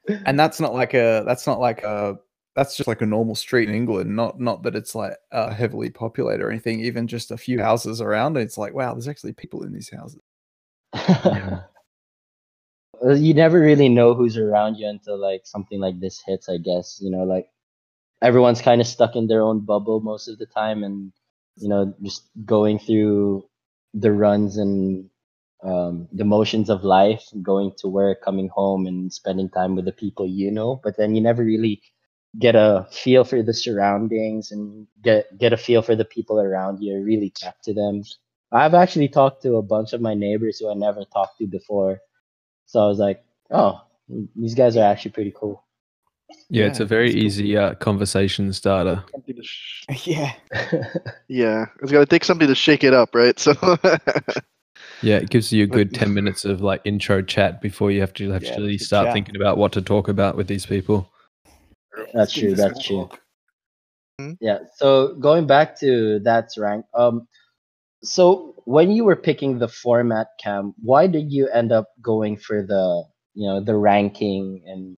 [0.07, 2.17] and that's not like a that's not like a
[2.55, 4.15] that's just like a normal street in England.
[4.15, 6.79] Not not that it's like uh, heavily populated or anything.
[6.79, 10.21] Even just a few houses around, it's like, wow, there's actually people in these houses.
[13.03, 16.57] Uh, you never really know who's around you until like something like this hits i
[16.57, 17.47] guess you know like
[18.21, 21.11] everyone's kind of stuck in their own bubble most of the time and
[21.57, 23.45] you know just going through
[23.93, 25.09] the runs and
[25.63, 29.91] um, the motions of life going to work coming home and spending time with the
[29.93, 31.81] people you know but then you never really
[32.39, 36.81] get a feel for the surroundings and get get a feel for the people around
[36.81, 38.03] you really talk to them
[38.51, 41.99] i've actually talked to a bunch of my neighbors who i never talked to before
[42.67, 43.81] so I was like, oh,
[44.35, 45.64] these guys are actually pretty cool.
[46.49, 49.03] Yeah, it's a very that's easy uh, conversation starter.
[49.41, 50.33] Sh- yeah.
[51.27, 53.37] yeah, it's got to take something to shake it up, right?
[53.39, 53.53] So
[55.01, 58.13] Yeah, it gives you a good ten minutes of like intro chat before you have
[58.13, 59.13] to actually to start chat.
[59.13, 61.11] thinking about what to talk about with these people.
[62.13, 62.55] that's true.
[62.55, 63.09] That's a true.
[63.09, 63.21] talk.
[64.39, 64.59] Yeah.
[64.75, 66.85] So going back to that's rank.
[66.93, 67.27] Um,
[68.03, 72.63] so when you were picking the format, Cam, why did you end up going for
[72.63, 74.97] the you know the ranking and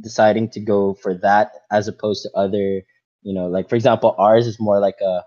[0.00, 2.82] deciding to go for that as opposed to other
[3.22, 5.22] you know like for example ours is more like a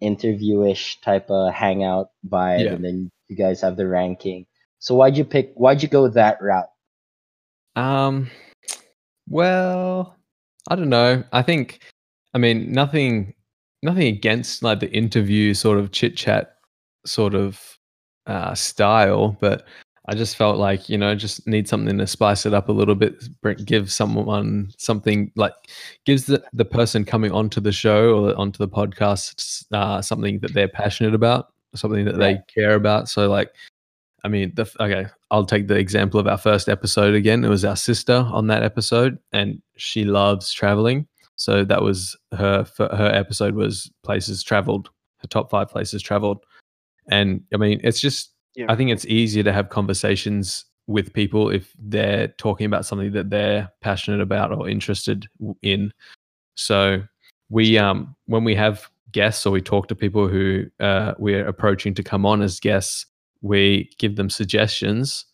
[0.00, 2.72] interviewish type of hangout vibe Yeah.
[2.72, 4.46] and then you guys have the ranking
[4.78, 6.68] so why'd you pick why'd you go that route
[7.76, 8.28] Um,
[9.28, 10.16] well,
[10.68, 11.22] I don't know.
[11.32, 11.80] I think,
[12.34, 13.34] I mean, nothing,
[13.82, 16.56] nothing against like the interview sort of chit chat
[17.06, 17.78] sort of
[18.26, 19.64] uh, style, but
[20.08, 22.94] I just felt like you know just need something to spice it up a little
[22.94, 23.28] bit,
[23.66, 25.52] give someone something like
[26.06, 30.54] gives the the person coming onto the show or onto the podcast uh, something that
[30.54, 33.08] they're passionate about, something that they care about.
[33.08, 33.52] So like.
[34.24, 37.44] I mean, the okay, I'll take the example of our first episode again.
[37.44, 41.06] It was our sister on that episode, and she loves traveling.
[41.36, 46.44] So that was her her episode was places traveled, her top five places traveled,
[47.08, 48.66] and I mean, it's just Yeah.
[48.68, 53.30] I think it's easier to have conversations with people if they're talking about something that
[53.30, 55.28] they're passionate about or interested
[55.62, 55.92] in.
[56.56, 57.04] So
[57.50, 61.94] we um when we have guests or we talk to people who uh, we're approaching
[61.94, 63.06] to come on as guests,
[63.42, 65.24] we give them suggestions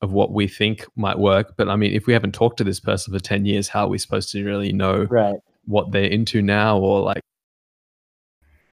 [0.00, 1.54] of what we think might work.
[1.56, 3.88] But I mean, if we haven't talked to this person for ten years, how are
[3.88, 5.38] we supposed to really know Right.
[5.66, 7.22] what they're into now or like?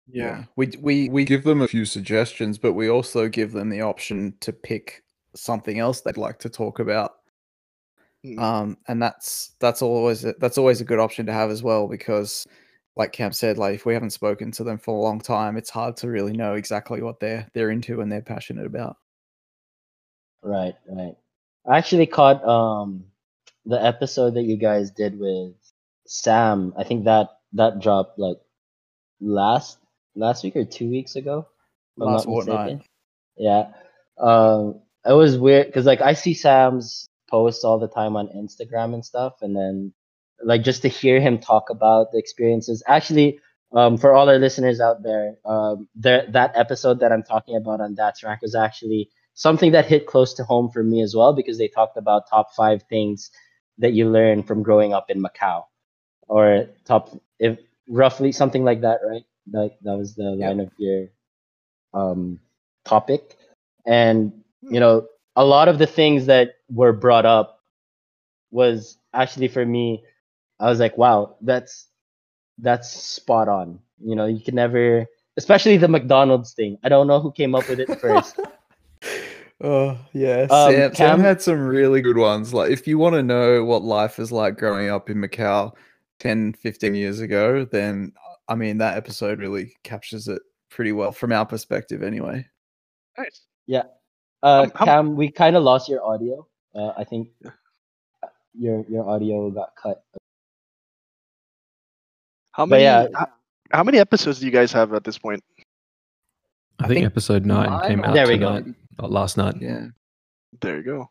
[0.09, 3.81] Yeah, we we we give them a few suggestions, but we also give them the
[3.81, 5.03] option to pick
[5.35, 7.15] something else they'd like to talk about.
[8.25, 8.39] Mm.
[8.39, 11.87] Um, and that's that's always a, that's always a good option to have as well
[11.87, 12.47] because,
[12.95, 15.69] like Cam said, like if we haven't spoken to them for a long time, it's
[15.69, 18.97] hard to really know exactly what they're they're into and they're passionate about.
[20.41, 21.15] Right, right.
[21.65, 23.03] I actually caught um
[23.65, 25.53] the episode that you guys did with
[26.07, 26.73] Sam.
[26.77, 28.37] I think that that dropped like
[29.19, 29.77] last
[30.17, 31.47] last week or two weeks ago.
[31.97, 32.81] Last not fortnight.
[33.37, 33.71] Yeah.
[34.17, 38.93] Um it was weird because like I see Sam's posts all the time on Instagram
[38.93, 39.93] and stuff, and then
[40.43, 42.83] like just to hear him talk about the experiences.
[42.87, 43.39] Actually,
[43.73, 47.81] um, for all our listeners out there, um, there that episode that I'm talking about
[47.81, 51.33] on That's Rank was actually something that hit close to home for me as well
[51.33, 53.29] because they talked about top five things
[53.77, 55.63] that you learn from growing up in Macau,
[56.27, 59.23] or top if roughly something like that, right?
[59.51, 61.07] That that was the line of your
[61.93, 62.39] um
[62.85, 63.37] topic,
[63.85, 64.31] and
[64.61, 67.61] you know a lot of the things that were brought up
[68.51, 70.03] was actually for me
[70.59, 71.87] i was like wow that's
[72.59, 73.79] that's spot on.
[74.03, 75.05] You know you can never
[75.37, 76.77] especially the mcdonald's thing.
[76.83, 78.39] I don't know who came up with it first.
[79.59, 82.53] Oh yeah, Um, Sam, Sam had some really good ones.
[82.53, 85.73] Like if you want to know what life is like growing up in Macau
[86.19, 88.13] 10, 15 years ago, then
[88.49, 92.45] I mean that episode really captures it pretty well from our perspective anyway.
[93.17, 93.41] Nice.
[93.67, 93.83] Yeah.
[94.43, 97.29] Uh Um, how- cam we kind of lost your audio uh, i think
[98.53, 100.03] your your audio got cut
[102.51, 102.83] How many?
[102.83, 103.07] yeah.
[103.15, 103.27] how,
[103.71, 105.43] how many episodes do you guys have at this point?
[106.79, 108.59] I, I think, think episode nine nine came out There we go.
[108.59, 109.55] tonight, or last night.
[109.59, 109.87] Yeah.
[110.61, 111.09] There you go.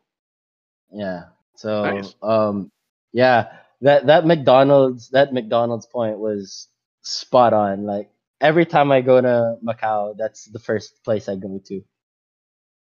[0.91, 1.23] yeah
[1.55, 2.15] so Nice.
[2.21, 2.71] um
[3.13, 3.47] yeah
[3.81, 6.67] that that mcdonald's that mcdonald's point was
[7.07, 8.09] spot on like
[8.41, 11.81] every time i go to macau that's the first place i go to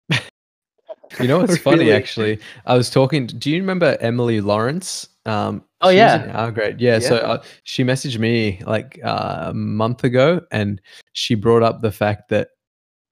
[1.19, 1.91] You know what's funny Really?
[1.93, 2.39] actually?
[2.65, 3.27] I was talking.
[3.27, 5.07] Do you remember Emily Lawrence?
[5.25, 6.23] Um, Oh, yeah.
[6.23, 6.81] in our grade.
[6.81, 6.99] Yeah.
[6.99, 10.81] So uh, she messaged me like uh, a month ago, and
[11.13, 12.49] she brought up the fact that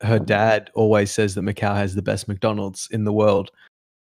[0.02, 3.52] her dad always says that Macau has the best McDonald's in the world.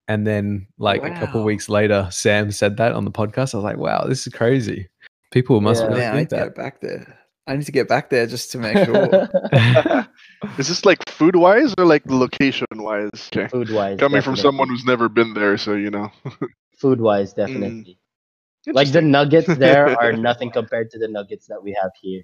[0.08, 1.46] And then, like a couple Wow.
[1.46, 3.54] weeks later, Sam said that on the podcast.
[3.54, 4.88] I was like, "Wow, this is crazy."
[5.34, 5.88] People must Yeah.
[5.88, 6.44] really Man, I need think to that.
[6.44, 7.18] get back there.
[7.46, 9.28] I need to get back there just to make sure.
[10.58, 13.10] Is this like food wise or like location wise?
[13.36, 13.48] Okay.
[13.48, 16.10] food wise Coming from someone who's never been there, so you know.
[16.78, 17.36] food wise mm.
[17.36, 17.98] definitely
[18.68, 22.22] like the nuggets there are nothing compared to the nuggets that we have here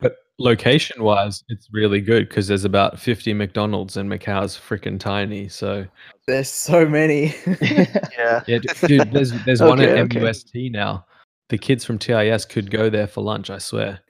[0.00, 5.48] But location wise, it's really good because there's about 50 McDonald's and Macau's freaking tiny.
[5.48, 5.86] So
[6.26, 7.34] There's so many.
[7.60, 8.42] yeah.
[8.46, 10.20] Yeah, dude, there's there's one at Okay, okay.
[10.20, 11.06] MUST now.
[11.48, 13.50] The kids from TIS could go there for lunch.
[13.50, 14.00] I swear.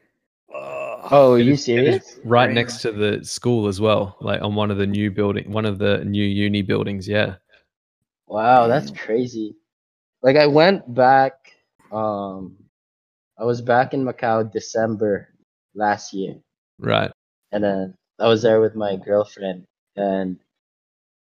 [0.52, 4.54] oh are you is- serious Right Very next to the school as well, like on
[4.54, 7.06] one of the new building, one of the new uni buildings.
[7.08, 7.36] Yeah.
[8.26, 9.56] Wow, that's crazy.
[10.22, 11.52] Like I went back
[11.92, 12.56] um
[13.38, 15.28] I was back in Macau December
[15.74, 16.36] last year
[16.78, 17.10] Right.
[17.52, 19.66] and then I was there with my girlfriend
[19.96, 20.38] and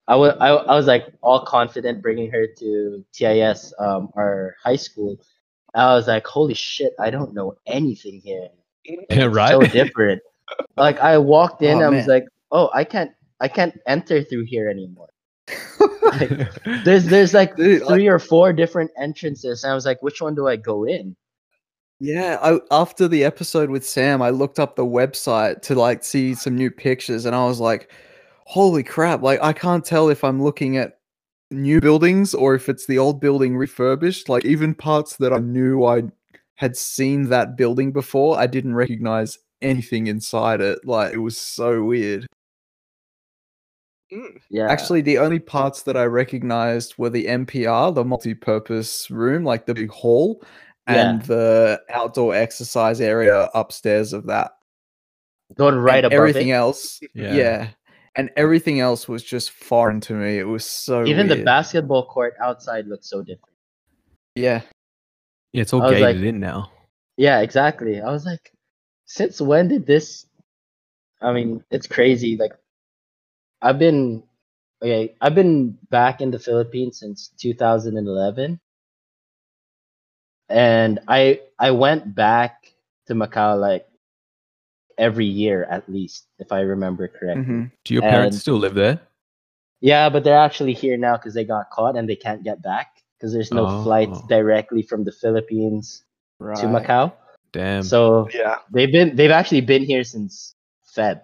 [0.08, 4.76] I was I, I was like all confident bringing her to TIS um our high
[4.76, 5.18] school.
[5.76, 8.48] I was like holy shit, I don't know anything here.
[9.10, 9.26] Yeah.
[9.32, 9.52] Right.
[9.52, 10.22] So different.
[10.76, 12.08] like I walked in Oh, I was man.
[12.10, 15.08] like, "Oh, I can't I can't enter through here anymore."
[16.84, 20.22] There's there's like Dude, like- three or four different entrances, and I was like, which
[20.22, 21.16] one do I go in?
[22.00, 26.36] Yeah, I, after the episode with Sam, I looked up the website to like see
[26.36, 27.90] some new pictures, and I was like,
[28.46, 31.00] "Holy crap!" Like, I can't tell if I'm looking at
[31.54, 34.30] new buildings or if it's the old building refurbished.
[34.30, 36.04] Like, even parts that I knew I
[36.56, 40.80] had seen that building before, I didn't recognize anything inside it.
[40.86, 42.28] Like, it was so weird.
[44.12, 44.40] Mm.
[44.50, 49.66] Yeah, Actually, the only parts that I recognized were the MPR, the multi-purpose room, like
[49.66, 50.44] the big hall,
[50.88, 51.10] Yeah.
[51.10, 54.52] and the outdoor exercise area upstairs of that.
[55.56, 56.54] going right And above everything it.
[56.54, 57.00] else.
[57.14, 57.34] Yeah.
[57.36, 57.68] Yeah.
[58.16, 60.38] And everything else was just foreign to me.
[60.38, 63.56] It was so Even the basketball court outside looked so different.
[64.36, 64.62] Yeah,
[65.52, 66.72] Yeah, it's all I was gated like- in now.
[67.18, 68.02] Yeah, exactly.
[68.02, 68.52] I was like,
[69.06, 70.26] since when did this?
[71.22, 72.38] I mean, it's crazy.
[72.38, 72.54] Like,
[73.62, 74.24] I've been
[74.82, 75.16] okay.
[75.22, 78.60] I've been back in the Philippines since 2011,
[80.50, 82.74] and I I went back
[83.08, 83.86] to Macau like
[84.98, 87.44] every year at least, if I remember correctly.
[87.44, 87.72] mhm.
[87.86, 89.00] Do your parents And- still live there?
[89.82, 93.04] Yeah, but they're actually here now because they got caught and they can't get back
[93.18, 94.28] because there's no flights Oh.
[94.30, 96.04] directly from the Philippines
[96.40, 96.58] right.
[96.58, 97.12] to Macau.
[97.52, 97.84] Damn.
[97.84, 98.60] So Yeah.
[98.72, 100.56] they've been they've actually been here since
[100.96, 101.22] Feb.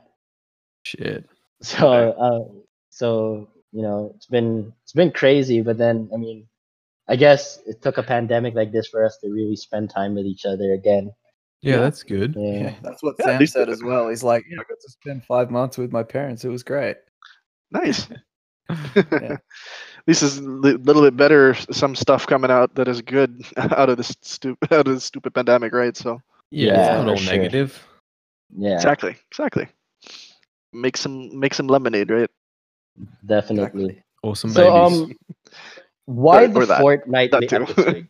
[0.84, 1.26] Shit.
[1.62, 2.18] So Okay.
[2.20, 6.48] uh, so you know it's been it's been crazy, but then I mean,
[7.08, 10.26] I guess it took a pandemic like this for us to really spend time with
[10.26, 11.12] each other again.
[11.62, 11.80] Yeah, Yeah.
[11.82, 12.36] that's good.
[12.38, 14.10] Yeah, Yeah, that's what Sam these- said as well.
[14.10, 16.46] He's like, yeah, I got to spend five months with my parents.
[16.46, 16.98] It was great.
[17.72, 18.08] Nice.
[18.70, 19.38] Yeah.
[20.06, 21.54] This is a little bit better.
[21.72, 25.34] Some stuff coming out that is good out of this stupid out of this stupid
[25.36, 25.96] pandemic, right?
[25.96, 27.36] So Yeah, Yeah, it's not all sure.
[27.36, 27.88] negative.
[28.58, 29.68] yeah, exactly, exactly.
[30.74, 32.30] Make some make some lemonade, right?
[33.26, 34.02] definitely.
[34.24, 35.14] Awesome So um,
[36.06, 36.66] why Or- the or
[37.68, 38.08] that.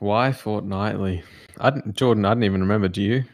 [0.00, 1.22] Why fortnightly?
[1.58, 2.88] I didn't, Jordan, I didn't even remember.
[2.88, 3.24] Do you?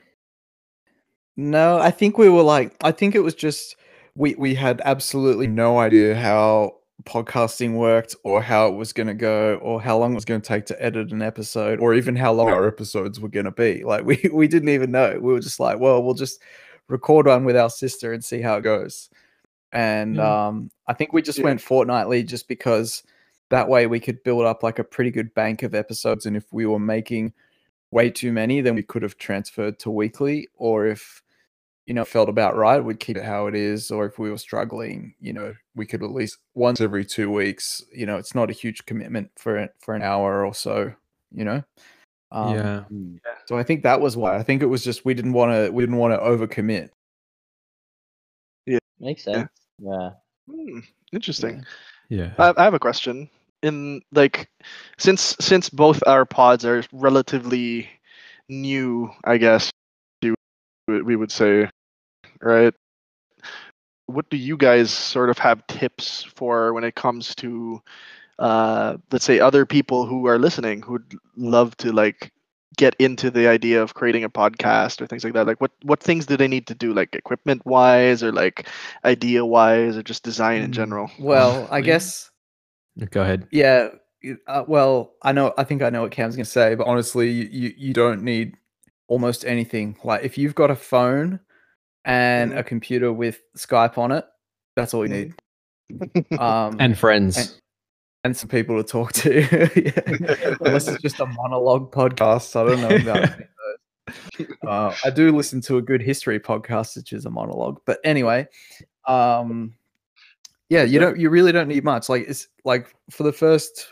[1.37, 3.77] No, I think we were like, I think it was just
[4.15, 9.15] we we had absolutely no idea how podcasting worked or how it was going to
[9.15, 12.17] go or how long it was going to take to edit an episode or even
[12.17, 13.85] how long our episodes were going to be.
[13.85, 15.13] Like we we didn't even know.
[15.21, 16.41] We were just like, well, we'll just
[16.89, 19.09] record one with our sister and see how it goes.
[19.73, 20.47] And Yeah.
[20.49, 21.45] um I think we just Yeah.
[21.45, 23.03] went fortnightly just because
[23.51, 26.45] that way we could build up like a pretty good bank of episodes and if
[26.53, 27.33] we were making
[27.91, 31.23] way too many then we could have transferred to weekly or if
[31.87, 34.39] you know felt about right we'd keep it how it is or if we were
[34.39, 38.51] struggling you know we could at least once every two weeks you know it's not
[38.51, 40.93] a huge commitment for for an hour or so
[41.33, 41.63] you know
[42.33, 42.81] um, yeah.
[42.81, 43.17] Hmm.
[43.47, 45.73] so i think that was why i think it was just we didn't want to
[45.73, 46.91] we didn't want to overcommit
[48.67, 49.33] yeah Makes Yeah.
[49.35, 49.51] sense.
[49.79, 50.11] Yeah.
[50.51, 50.79] Hmm,
[51.13, 51.57] interesting.
[51.57, 51.65] Yeah.
[52.39, 53.29] I, I have a question.
[53.63, 54.49] In like,
[54.99, 57.89] since since both our pods are relatively
[58.49, 59.71] new, I guess
[60.89, 61.69] we would say,
[62.41, 62.75] right?
[64.07, 67.83] What do you guys sort of have tips for when it comes to,
[68.39, 72.31] uh, let's say, other people who are listening who'd love to like
[72.77, 75.47] get into the idea of creating a podcast or things like that?
[75.47, 78.69] Like, what what things do they need to do, like equipment wise, or like
[79.05, 80.75] idea wise, or just design in Mm.
[80.75, 81.11] general?
[81.19, 82.31] well i guess
[83.11, 83.47] Go ahead.
[83.51, 83.89] Yeah.
[84.47, 85.53] Uh, well, I know.
[85.59, 88.55] I think I know what Cam's gonna say, but honestly, you, you you don't need
[89.09, 89.97] almost anything.
[90.03, 91.39] Like if you've got a phone
[92.07, 92.59] and Mhm.
[92.59, 94.25] a computer with Skype on it,
[94.77, 95.35] that's all you need.
[96.41, 97.37] Um, And friends.
[97.37, 97.61] and-
[98.27, 99.41] and some people to talk to.
[99.77, 100.57] Yeah.
[100.61, 103.47] Unless it's just a monologue podcast, I don't know about any of
[104.39, 104.57] those.
[104.67, 107.81] Uh, I do listen to a good history podcast, which is a monologue.
[107.87, 108.47] But anyway,
[109.07, 109.75] um,
[110.69, 112.09] yeah, you don't, you really don't need much.
[112.09, 113.87] Like it's like for the first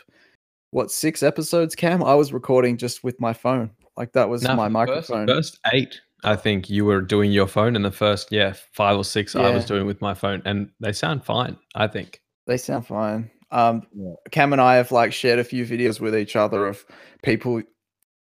[0.71, 3.71] what six episodes, Cam, I was recording just with my phone.
[3.97, 5.27] Like that was No, my the first- microphone.
[5.27, 9.05] First, eight, I think you were doing your phone, and the first, yeah, five or
[9.05, 11.55] six, I was doing with my phone, and they sound fine.
[11.75, 12.21] I think.
[12.47, 13.31] They sound fine.
[13.55, 14.13] Um, Yeah.
[14.31, 16.85] Cam and I have like shared a few videos with each other of
[17.23, 17.61] people,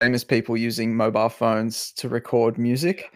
[0.01, 3.11] famous people using mobile phones to record music.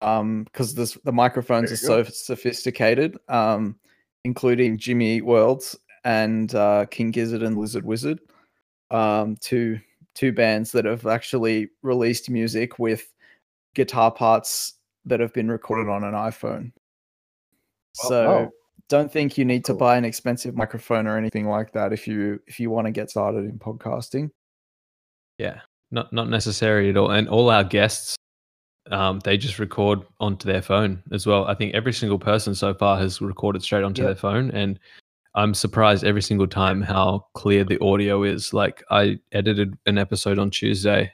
[0.00, 3.18] Um, because this the microphones are you so sophisticated.
[3.28, 3.76] Um,
[4.24, 8.20] including Jimmy Eat Worlds and uh, King Gizzard and Lizard Wizard.
[8.90, 9.80] Um, two
[10.14, 13.12] two bands that have actually released music with
[13.74, 16.72] guitar parts that have been recorded on an iPhone.
[17.94, 18.50] So oh.
[18.88, 22.40] Don't think you need to buy an expensive microphone or anything like that if you
[22.46, 24.30] if you want to get started in podcasting.
[25.38, 27.10] Yeah, not not necessary at all.
[27.10, 28.16] And all our guests,
[28.90, 31.46] um, they just record onto their phone as well.
[31.46, 34.08] I think every single person so far has recorded straight onto Yep.
[34.08, 34.78] their phone, and
[35.34, 38.52] I'm surprised every single time how clear the audio is.
[38.52, 41.10] Like I edited an episode on Tuesday,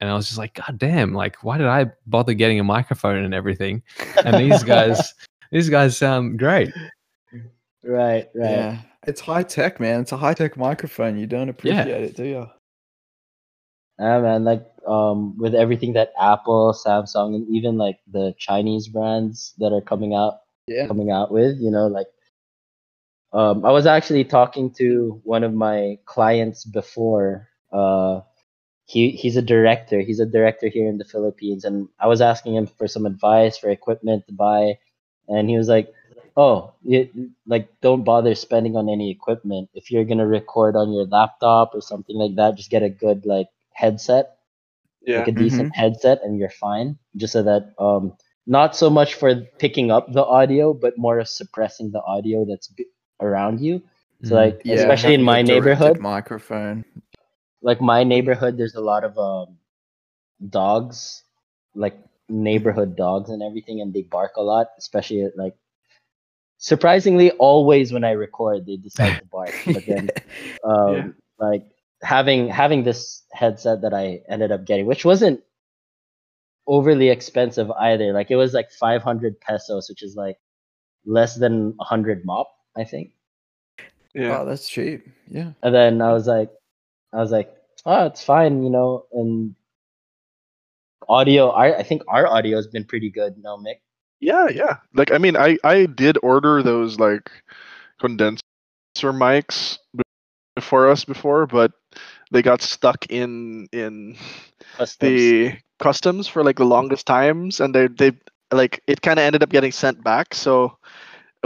[0.00, 1.12] and I was just like, God damn!
[1.14, 3.82] Like, why did I bother getting a microphone and everything?
[4.24, 5.14] And these guys,
[5.52, 6.72] these guys sound great.
[7.82, 8.50] Right, right.
[8.50, 10.00] Yeah, it's high tech, man.
[10.02, 11.18] It's a high tech microphone.
[11.18, 12.46] You don't appreciate it, do you?
[13.98, 14.44] Yeah, man.
[14.44, 19.80] Like um, with everything that Apple, Samsung, and even like the Chinese brands that are
[19.82, 20.86] coming out Yeah.
[20.86, 22.06] coming out with, you know, like
[23.32, 27.48] um, I was actually talking to one of my clients before.
[27.72, 28.20] Uh,
[28.86, 30.00] he he's a director.
[30.00, 33.56] He's a director here in the Philippines, and I was asking him for some advice
[33.56, 34.78] for equipment to buy.
[35.28, 35.92] and he was like,
[36.36, 39.68] "Oh, you, like don't bother spending on any equipment.
[39.74, 43.26] If you're gonna record on your laptop or something like that, just get a good
[43.26, 44.38] like headset,
[45.06, 45.16] Yeah.
[45.16, 46.98] like a decent headset, and you're fine.
[47.16, 48.14] Just so that um,
[48.46, 52.68] not so much for picking up the audio, but more of suppressing the audio that's
[52.68, 52.86] b-
[53.20, 53.82] around you.
[54.22, 54.36] So Mm.
[54.36, 56.84] like, Yeah, especially in my neighborhood, microphone.
[57.62, 59.58] like my neighborhood there's a lot of um
[60.48, 61.22] dogs
[61.74, 61.96] like
[62.28, 65.54] neighborhood dogs and everything and they bark a lot especially at, like
[66.60, 70.08] surprisingly always when i record they decide to bark but then
[70.64, 71.06] um Yeah.
[71.38, 71.64] like
[72.02, 75.40] having having this headset that i ended up getting which wasn't
[76.66, 80.36] overly expensive either like it was like 500 pesos which is like
[81.04, 83.12] less than 100 mop i think
[84.14, 84.40] Yeah.
[84.40, 85.06] Oh, that's cheap.
[85.30, 85.52] Yeah.
[85.62, 86.50] and then I was like,
[87.14, 87.46] I was like,
[87.86, 89.06] oh, it's fine, you know.
[89.14, 89.54] And
[91.08, 93.78] audio, I I think our audio has been pretty good, no, Mick.
[94.20, 94.76] Yeah, yeah.
[94.94, 97.30] Like I mean, I I did order those like
[98.00, 98.42] condenser
[98.94, 99.78] mics
[100.60, 101.72] for us before, but
[102.32, 104.16] they got stuck in in
[104.76, 105.00] Customs.
[105.00, 108.12] the customs for like the longest times, and they they
[108.52, 110.34] like it kind of ended up getting sent back.
[110.34, 110.78] So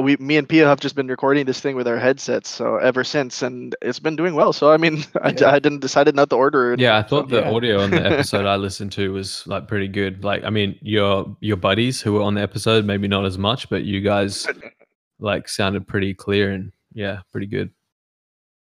[0.01, 3.05] we, me and Pia have just been recording this thing with our headsets, so ever
[3.05, 4.53] since, and it's been doing well.
[4.53, 5.51] So I mean, I, Yeah.
[5.53, 6.81] I didn't decided not to order it.
[6.81, 7.51] Yeah, I thought the Yeah.
[7.51, 10.25] audio on the episode I listened to was like pretty good.
[10.25, 13.69] Like, I mean, your your buddies who were on the episode, maybe not as much,
[13.71, 14.47] but you guys
[15.21, 17.71] like sounded pretty clear and yeah, pretty good.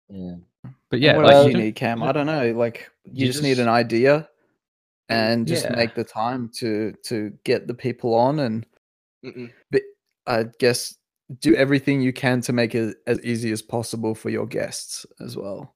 [0.08, 0.36] yeah.
[0.90, 2.02] But yeah, what like else you you need, Cam?
[2.02, 2.52] I don't know.
[2.52, 4.28] Like you you, just, need an idea
[5.10, 5.76] mm, and just Yeah.
[5.76, 8.66] make the time to to get the people on and
[9.24, 9.50] Mm-mm.
[10.26, 10.94] I guess
[11.40, 15.36] do everything you can to make it as easy as possible for your guests as
[15.36, 15.74] well.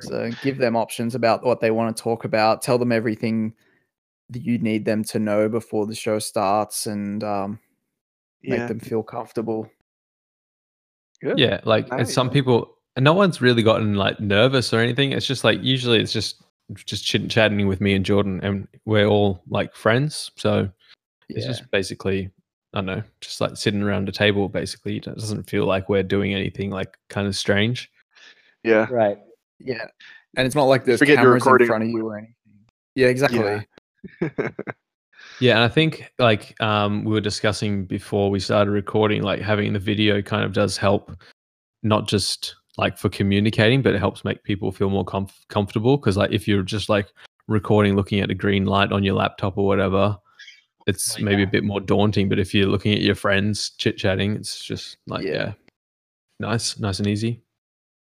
[0.00, 2.62] So give them options about what they want to talk about.
[2.62, 3.54] Tell them everything
[4.30, 7.58] that you need them to know before the show starts, and um,
[8.42, 9.70] make them feel comfortable.
[11.22, 11.38] Good.
[11.38, 15.12] yeah, like and some people, and no one's really gotten like nervous or anything.
[15.12, 16.42] It's just like usually it's just
[16.74, 20.30] just chit chatting with me and Jordan, and we're all like friends.
[20.36, 20.68] So
[21.28, 21.52] it's Yeah.
[21.52, 22.30] just basically
[22.76, 24.50] I don't know, just like sitting around a table.
[24.50, 27.90] Basically, it doesn't feel like we're doing anything like kind of strange.
[28.62, 28.86] Yeah.
[28.90, 29.16] Right.
[29.58, 29.86] Yeah,
[30.36, 32.34] and it's not like there's Forget you're cameras in front of you or anything.
[32.94, 33.66] Yeah, exactly.
[35.40, 39.72] Yeah, and I think like um, we were discussing before we started recording, like having
[39.72, 41.14] the video kind of does help,
[41.82, 45.98] not just like for communicating, but it helps make people feel more comf- comfortable.
[45.98, 47.08] Because like if you're just like
[47.48, 50.16] recording, looking at a green light on your laptop or whatever,
[50.86, 52.28] it's maybe a bit more daunting.
[52.28, 55.32] But if you're looking at your friends chit chatting, it's just like Yeah.
[55.32, 55.52] yeah.
[56.40, 57.42] nice, nice and easy.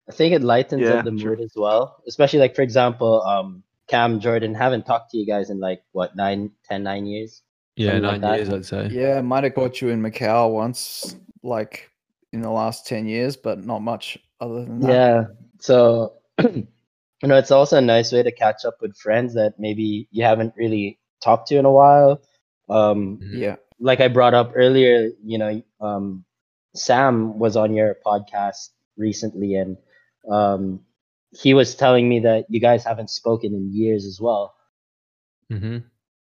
[0.08, 1.30] I think it lightens Yeah, up the true.
[1.30, 2.02] mood as well.
[2.06, 6.16] Especially like for example, um, Cam Jordan haven't talked to you guys in like what
[6.16, 7.42] nine, ten, nine years.
[7.76, 8.88] Yeah, Something like nine years, I'd say.
[8.92, 11.90] Yeah, might have caught you in Macau once, like
[12.32, 14.88] in the last ten years, but not much other than that.
[14.90, 15.24] Yeah.
[15.60, 16.66] So you
[17.22, 20.54] know, it's also a nice way to catch up with friends that maybe you haven't
[20.56, 22.20] really talked to in a while.
[22.68, 23.40] Um, Mhm.
[23.40, 26.24] yeah, like I brought up earlier, you know, um,
[26.74, 29.76] Sam was on your podcast recently, and
[30.30, 30.80] um,
[31.30, 34.54] he was telling me that you guys haven't spoken in years as well.
[35.50, 35.78] hmm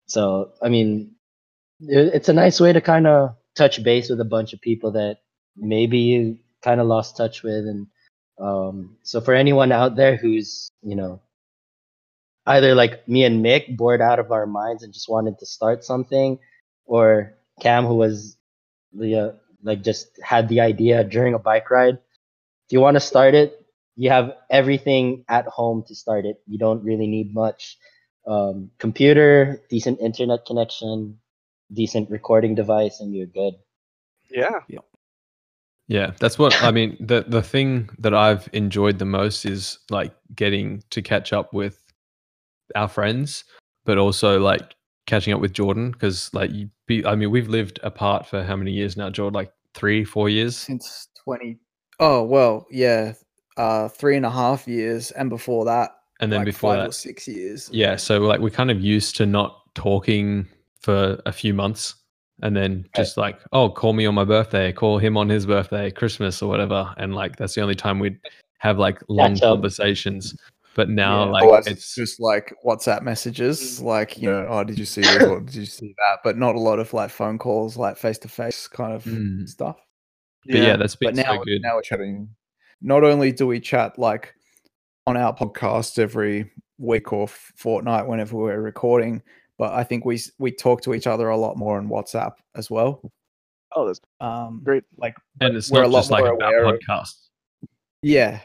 [0.07, 1.15] So, I mean,
[1.81, 4.91] it- it's a nice way to kind of touch base with a bunch of people
[4.91, 5.19] that
[5.55, 7.87] maybe you kind of lost touch with, and
[8.39, 11.21] um, so for anyone out there who's you know
[12.47, 15.83] either like me and Mick bored out of our minds and just wanted to start
[15.83, 16.39] something,
[16.85, 18.37] or Cam who was
[18.93, 19.31] the uh,
[19.63, 21.95] like just had the idea during a bike ride.
[22.65, 26.41] If you want to start it, you have everything at home to start it.
[26.47, 27.77] You don't really need much.
[28.25, 31.19] Um, computer, decent internet connection,
[31.71, 33.55] decent recording device, and you're good.
[34.67, 34.79] Yeah.
[35.87, 36.97] Yeah, that's what I mean.
[36.99, 41.86] The the thing that I've enjoyed the most is like getting to catch up with
[42.75, 43.43] our friends,
[43.85, 47.79] but also like catching up with Jordan because like you be I mean we've lived
[47.83, 49.33] apart for how many years now, Jordan?
[49.33, 50.57] Like three, four years.
[50.57, 51.57] since twenty.
[51.99, 53.13] Oh well, yeah,
[53.57, 56.89] uh, three and a half years, and before that, And then like before five that
[56.89, 57.69] or six years.
[57.71, 60.47] Yeah, so like we're kind of used to not talking
[60.79, 61.95] for a few months
[62.41, 65.89] and then just like, oh, call me on my birthday, call him on his birthday,
[65.89, 66.93] Christmas or whatever.
[66.97, 68.19] And like that's the only time we'd
[68.59, 69.61] have like long Catch up.
[70.77, 70.85] Conversations.
[70.85, 74.77] But now Yeah, like otherwise it's just like WhatsApp messages, like you know, oh, did
[74.79, 76.19] you see this or did you see that?
[76.23, 79.47] But not a lot of like phone calls, like face to face kind of Mm.
[79.47, 79.77] stuff.
[80.45, 81.61] but yeah, that's been But now, so good.
[81.61, 82.29] now we're chatting.
[82.81, 84.33] Not only do we chat like
[85.05, 89.23] on our podcast every week or f- fortnight whenever we're recording,
[89.57, 92.69] but I think we we talk to each other a lot more on WhatsApp as
[92.69, 93.01] well.
[93.75, 94.83] Oh, that's Um, Great.
[94.97, 97.27] Like, And it's we're not a lot just like more about aware of- podcasts.
[98.01, 98.39] yeah,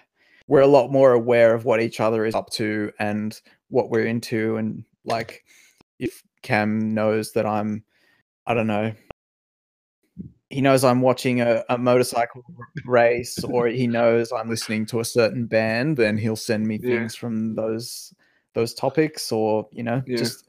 [0.49, 4.07] we're a lot more aware of what each other is up to and what we're
[4.07, 5.45] into, and like,
[5.99, 7.85] if Cam knows that I'm,
[8.47, 8.93] I don't know.
[10.51, 12.43] He knows I'm watching a, a motorcycle
[12.85, 16.99] race, or he knows I'm listening to a certain band, then he'll send me Yeah.
[16.99, 18.13] things from those
[18.55, 20.19] those topics, or you know, Yeah.
[20.19, 20.45] just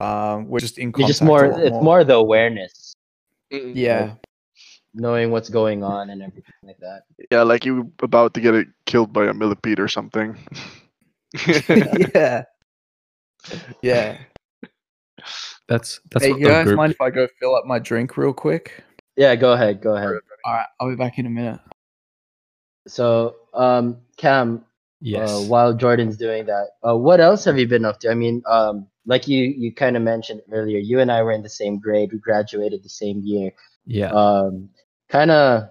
[0.00, 1.08] um, we're just in You're contact.
[1.08, 1.60] just more.
[1.60, 2.94] It's more the awareness,
[3.50, 4.14] yeah,
[4.96, 7.02] knowing what's going on and everything like that.
[7.30, 10.36] yeah, like you about to get it killed by a millipede or something.
[12.14, 12.44] yeah,
[13.82, 14.18] yeah.
[15.68, 16.76] That's that's hey, what you the guys group.
[16.76, 18.84] mind if I go fill up my drink real quick?
[19.16, 19.80] Yeah, go ahead.
[19.80, 20.12] Go ahead.
[20.44, 21.60] All right, I'll be back in a minute.
[22.86, 24.64] So, um, Cam,
[25.00, 25.28] yes.
[25.30, 28.10] uh, while Jordan's doing that, uh, what else have you been up to?
[28.10, 31.42] I mean, um, like you you kind of mentioned earlier, you and I were in
[31.42, 32.12] the same grade.
[32.12, 33.52] We graduated the same year.
[33.86, 34.10] yeah.
[34.10, 34.70] Um,
[35.08, 35.68] kind of.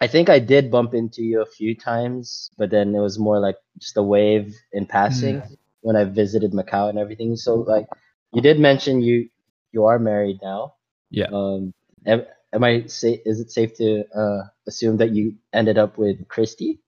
[0.00, 3.40] I think I did bump into you a few times, but then it was more
[3.40, 5.42] like just a wave in passing
[5.80, 7.34] when I visited Macau and everything.
[7.36, 7.86] So, like,
[8.32, 9.28] you did mention you
[9.72, 10.74] you are married now.
[11.10, 11.28] Yeah.
[11.32, 11.72] Um,
[12.06, 16.28] am, am I say is it safe to uh, assume that you ended up with
[16.28, 16.80] Christy?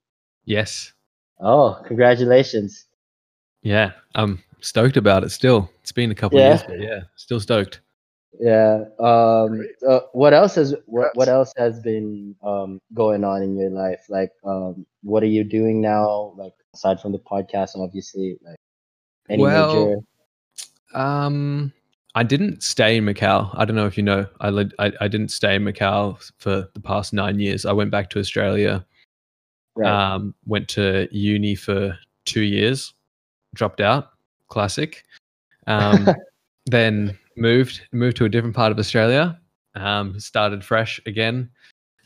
[0.44, 0.92] yes.
[1.40, 2.86] Oh, congratulations!
[3.62, 3.92] Yeah.
[4.14, 5.70] I'm stoked about it still.
[5.82, 6.48] It's been a couple Yeah.
[6.48, 7.80] years, but yeah, still stoked.
[8.38, 8.84] Yeah.
[8.98, 9.66] Um.
[9.86, 14.04] Uh, what else has what, what else has been um going on in your life?
[14.08, 16.34] Like, um, what are you doing now?
[16.36, 18.58] Like, aside from the podcast, and obviously, like
[19.28, 19.96] any Well, major.
[20.94, 21.72] Um,
[22.14, 23.50] I didn't stay in Macau.
[23.54, 24.26] I don't know if you know.
[24.40, 27.64] I, led, I I didn't stay in Macau for the past nine years.
[27.64, 28.84] I went back to Australia.
[29.76, 29.88] Right.
[29.88, 32.94] Um, went to uni for two years,
[33.54, 34.10] dropped out.
[34.48, 35.04] Classic.
[35.66, 36.08] Um,
[36.66, 39.38] then moved moved to a different part of Australia.
[39.74, 41.50] Um, started fresh again.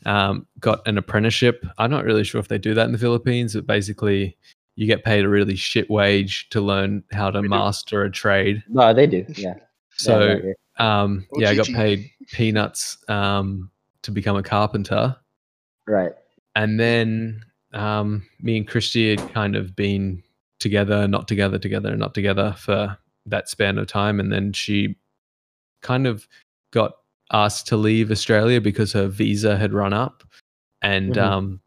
[0.05, 1.65] Um, got an apprenticeship.
[1.77, 4.37] I'm not really sure if they do that in the Philippines, but basically,
[4.75, 7.49] you get paid a really shit wage to learn how to We do.
[7.49, 8.63] master a trade.
[8.67, 9.25] no, they do.
[9.29, 9.55] Yeah.
[9.95, 13.69] So yeah, um, yeah, I got paid peanuts um,
[14.01, 15.15] to become a carpenter,
[15.87, 16.11] right.
[16.55, 20.23] and then um, me and Christy had kind of been
[20.59, 24.97] together, not together, together, and not together for that span of time, and then she
[25.83, 26.27] kind of
[26.71, 26.93] got
[27.31, 30.23] asked to leave Australia because her visa had run up,
[30.81, 31.21] and Mhm.
[31.21, 31.59] um,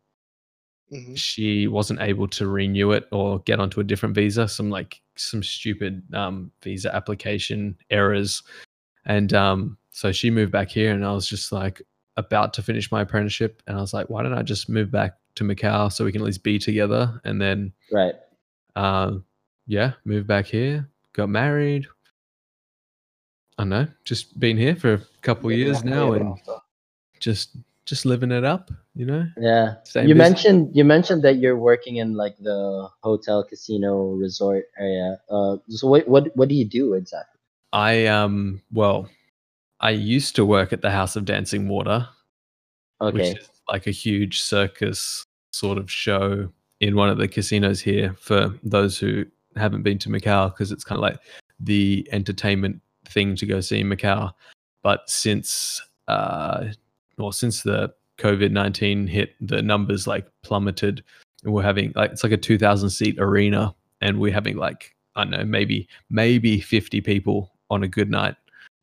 [0.93, 1.17] Mhm.
[1.19, 5.43] she wasn't able to renew it or get onto a different visa some like some
[5.43, 8.43] stupid um, visa application errors
[9.05, 11.83] and um, so she moved back here and i was just like
[12.17, 15.17] about to finish my apprenticeship and i was like why don't i just move back
[15.35, 18.15] to macau so we can at least be together and then Right.
[18.77, 19.13] uh,
[19.67, 21.87] yeah moved back here got married
[23.59, 26.39] i don't know just been here for a couple years now and
[27.21, 29.75] just just living it up you know Yeah.
[29.85, 30.31] Same you business.
[30.45, 35.21] mentioned you mentioned that you're working in like the hotel, casino, resort area.
[35.31, 37.39] Uh, so what what what do you do exactly?
[37.73, 39.09] I um well,
[39.81, 42.09] I used to work at the House of Dancing Water,
[43.01, 43.13] Okay.
[43.13, 46.49] which is like a huge circus sort of show
[46.81, 49.25] in one of the casinos here for those who
[49.57, 51.19] haven't been to Macau because it's kind of like
[51.61, 54.33] the entertainment thing to go see in Macau.
[54.83, 56.67] But since uh
[57.19, 61.03] well since the COVID nineteen hit, the numbers like plummeted
[61.45, 64.95] and we're having like it's like a two thousand seat arena and we're having like
[65.15, 68.37] I don't know, maybe maybe fifty people on a good night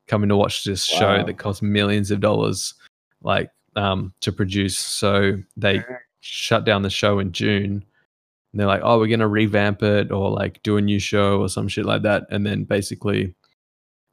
[0.06, 2.74] coming to watch this show that costs millions of dollars
[3.22, 4.78] like um to produce.
[4.78, 5.82] So they
[6.20, 7.84] shut down the show in June.
[8.52, 11.48] And they're like, oh, we're gonna revamp it or like do a new show or
[11.48, 12.26] some shit like that.
[12.30, 13.34] And then basically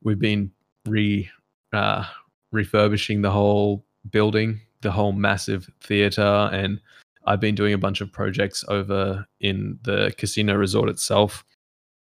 [0.04, 0.52] we've been
[0.88, 1.30] re
[1.74, 2.06] uh
[2.52, 6.80] refurbishing the whole building, the whole massive theater, and
[7.26, 11.46] I've been doing a bunch of projects over in the casino resort itself.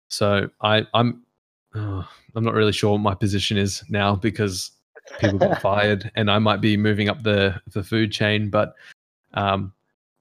[0.07, 1.23] So I, I'm,
[1.75, 4.71] oh, I'm not really sure what my position is now because
[5.19, 8.49] people got fired, and I might be moving up the the food chain.
[8.49, 8.73] But
[9.35, 9.73] um,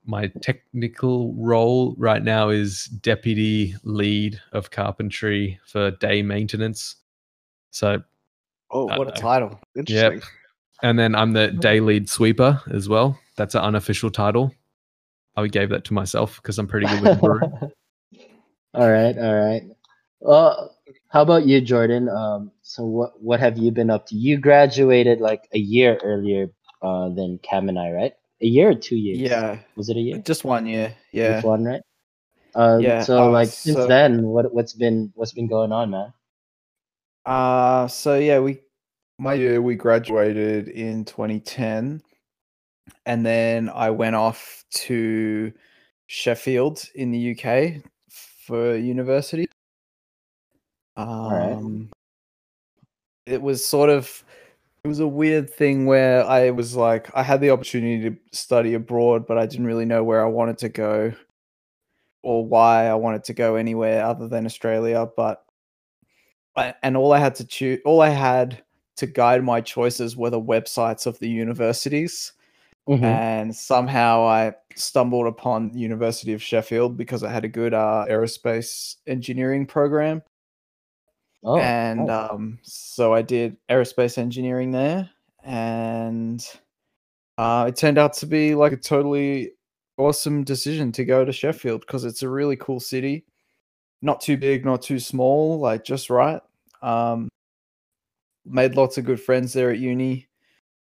[0.04, 6.96] my technical role right now is deputy lead of carpentry for day maintenance.
[7.74, 8.02] So
[8.70, 9.60] Oh, Uh, What a Uh, title!
[9.76, 10.22] interesting.
[10.82, 13.18] and then I'm the day lead sweeper as well.
[13.36, 14.52] That's an unofficial title.
[15.36, 17.42] I gave that to myself because I'm pretty good with the broom.
[18.74, 19.62] all right, all right.
[20.20, 20.76] Well,
[21.08, 22.08] how about you, Jordan?
[22.08, 24.16] Um, so what what have you been up to?
[24.16, 26.48] You graduated like a year earlier
[26.82, 28.12] uh, than Cam and I, right?
[28.40, 29.20] A year or two years?
[29.20, 30.22] Yeah, Was it a year?
[30.24, 30.94] just one year.
[31.24, 31.42] Just Yeah.
[31.44, 31.82] one, right?
[32.54, 36.12] Uh, Yeah, So uh, like since then, what what's been what's been going on, man?
[37.26, 38.60] Uh so yeah, we
[39.18, 42.02] my year we graduated in 2010
[43.06, 45.52] and then i went off to
[46.06, 49.46] sheffield in the uk for university
[50.96, 51.52] right.
[51.52, 51.90] um
[53.26, 54.24] it was sort of
[54.82, 58.74] it was a weird thing where i was like i had the opportunity to study
[58.74, 61.12] abroad but i didn't really know where i wanted to go
[62.22, 65.43] or why i wanted to go anywhere other than australia but
[66.56, 68.62] and all i had to choose all i had
[68.96, 72.32] to guide my choices were the websites of the universities.
[72.88, 73.02] Mhm.
[73.02, 78.96] And somehow I stumbled upon University of Sheffield because it had a good uh, aerospace
[79.06, 80.22] engineering program.
[81.42, 85.10] Oh, and um, so I did aerospace engineering there.
[85.42, 86.46] And
[87.38, 89.52] uh, it turned out to be like a totally
[89.96, 93.24] awesome decision to go to Sheffield because it's a really cool city.
[94.04, 96.42] Not too big, not too small, like just right.
[96.82, 97.30] Um,
[98.44, 100.28] made lots of good friends there at uni.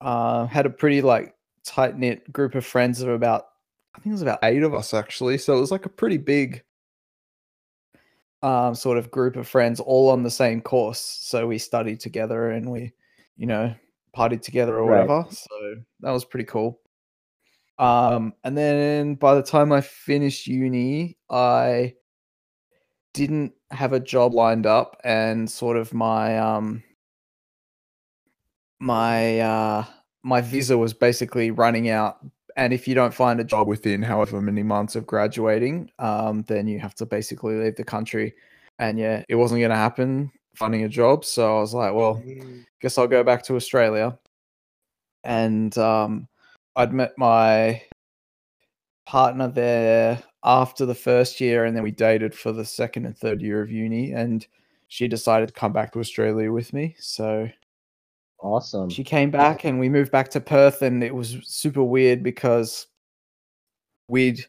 [0.00, 1.34] Uh, had a pretty like
[1.64, 3.48] tight knit group of friends of about
[3.94, 5.36] I think it was about eight of us actually.
[5.36, 6.62] So it was like a pretty big
[8.42, 11.00] um, sort of group of friends all on the same course.
[11.00, 12.90] So we studied together and we,
[13.36, 13.74] you know,
[14.16, 15.06] partied together or Right.
[15.06, 15.26] whatever.
[15.30, 16.80] So that was pretty cool.
[17.78, 21.94] Um, and then by the time I finished uni, I
[23.14, 26.82] didn't have a job lined up and sort of my um
[28.80, 29.84] my uh
[30.22, 32.18] my visa was basically running out.
[32.56, 36.66] And if you don't find a job within however many months of graduating um then
[36.66, 38.34] you have to basically leave the country.
[38.78, 41.24] And yeah it wasn't going to happen finding a job.
[41.24, 42.22] So i was like well
[42.80, 44.18] guess i'll go back to australia.
[45.22, 46.28] And um
[46.76, 47.80] i'd met my
[49.06, 53.40] partner there after the first year and then we dated for the second and third
[53.40, 54.46] year of uni and
[54.88, 56.94] she decided to come back to australia with me.
[56.98, 57.48] So
[58.40, 58.90] awesome.
[58.90, 62.86] she came back and we moved back to Perth and it was super weird because
[64.08, 64.44] we'd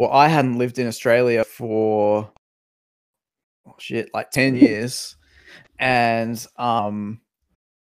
[0.00, 2.30] well I hadn't lived in Australia for
[3.66, 5.16] oh shit like 10 years.
[5.78, 7.20] And um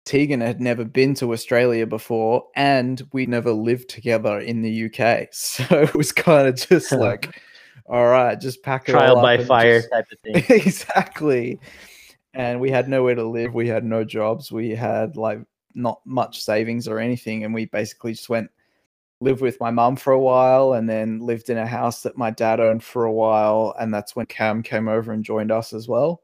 [0.05, 5.29] Tegan had never been to Australia before and we never lived together in the UK
[5.31, 7.41] so it was kind of just like
[7.85, 10.57] all right just pack it Trial by fire just- type of thing.
[10.59, 11.59] exactly.
[12.33, 13.53] And we had nowhere to live.
[13.53, 14.51] We had no jobs.
[14.51, 15.39] We had like
[15.75, 17.43] not much savings or anything.
[17.43, 18.49] And we basically just went
[19.21, 22.31] lived with my mum for a while and then lived in a house that my
[22.31, 23.75] dad owned for a while.
[23.79, 26.23] And that's when Cam came over and joined us as well.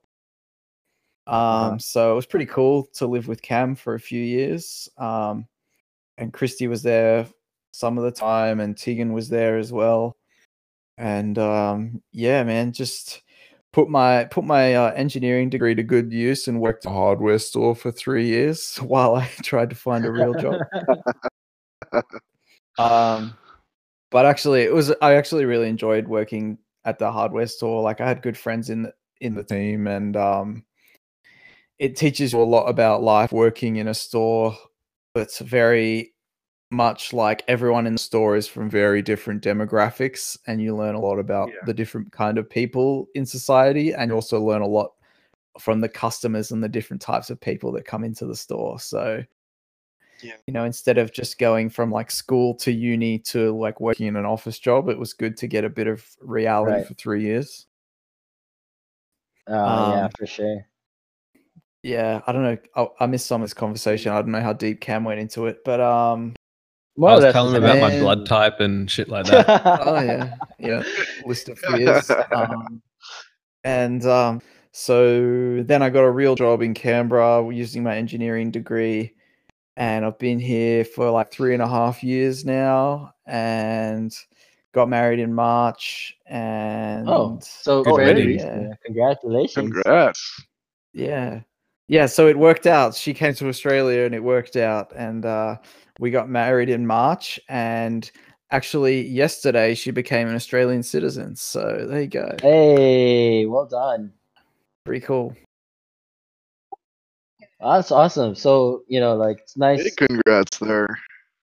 [1.27, 1.77] Um, Uh-huh.
[1.77, 4.89] so it was pretty cool to live with Cam for a few years.
[4.97, 5.45] Um,
[6.17, 7.27] and Christy was there
[7.71, 10.17] some of the time, and Tegan was there as well.
[10.99, 13.21] And um, yeah, man, just
[13.71, 17.39] put my put my uh, engineering degree to good use and worked at a hardware
[17.39, 20.59] store for three years while I tried to find a real job.
[22.77, 23.33] um,
[24.11, 27.81] but actually, it was I actually really enjoyed working at the hardware store.
[27.81, 30.65] Like I had good friends in the in the team, and um,
[31.77, 34.53] it teaches you a lot about life working in a store
[35.15, 36.13] that's very
[36.71, 40.99] much like everyone in the store is from very different demographics and you learn a
[40.99, 41.65] lot about Yeah.
[41.65, 44.91] the different kind of people in society and you also learn a lot
[45.59, 49.23] from the customers and the different types of people that come into the store so
[50.21, 50.33] Yeah.
[50.45, 54.15] you know instead of just going from like school to uni to like working in
[54.15, 56.85] an office job it was good to get a bit of reality Right.
[56.87, 57.65] for 3 years
[59.47, 60.65] Uh, yeah, Um, for sure.
[61.81, 64.53] yeah i don't know I, I missed some of this conversation i don't know how
[64.53, 66.35] deep cam went into it but um
[66.97, 69.47] More I was less telling the him about my blood type and shit like that.
[69.85, 70.83] oh yeah yeah
[71.25, 72.81] list of fears um,
[73.63, 79.13] and um, so then i got a real job in canberra using my engineering degree
[79.77, 84.15] and i've been here for like three and a half years now and
[84.73, 88.39] got married in march and oh, so Good wedding.
[88.39, 88.73] Yeah.
[88.85, 89.55] Congratulations.
[89.55, 90.45] Congrats.
[90.93, 91.41] yeah
[91.87, 95.55] yeah so it worked out she came to australia and it worked out and uh,
[95.99, 98.11] we got married in march and
[98.51, 104.11] actually yesterday she became an australian citizen so there you go Hey, well done.
[104.85, 105.35] pretty cool
[107.59, 108.35] That's awesome.
[108.35, 109.83] So, you know, like it's nice.
[109.83, 110.87] Big congrats there.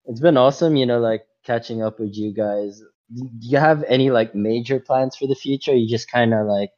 [0.06, 2.80] It's been awesome, you know, like catching up with you guys.
[3.14, 5.72] Do you have any like major plans for the future?
[5.72, 6.72] Or you just kind of like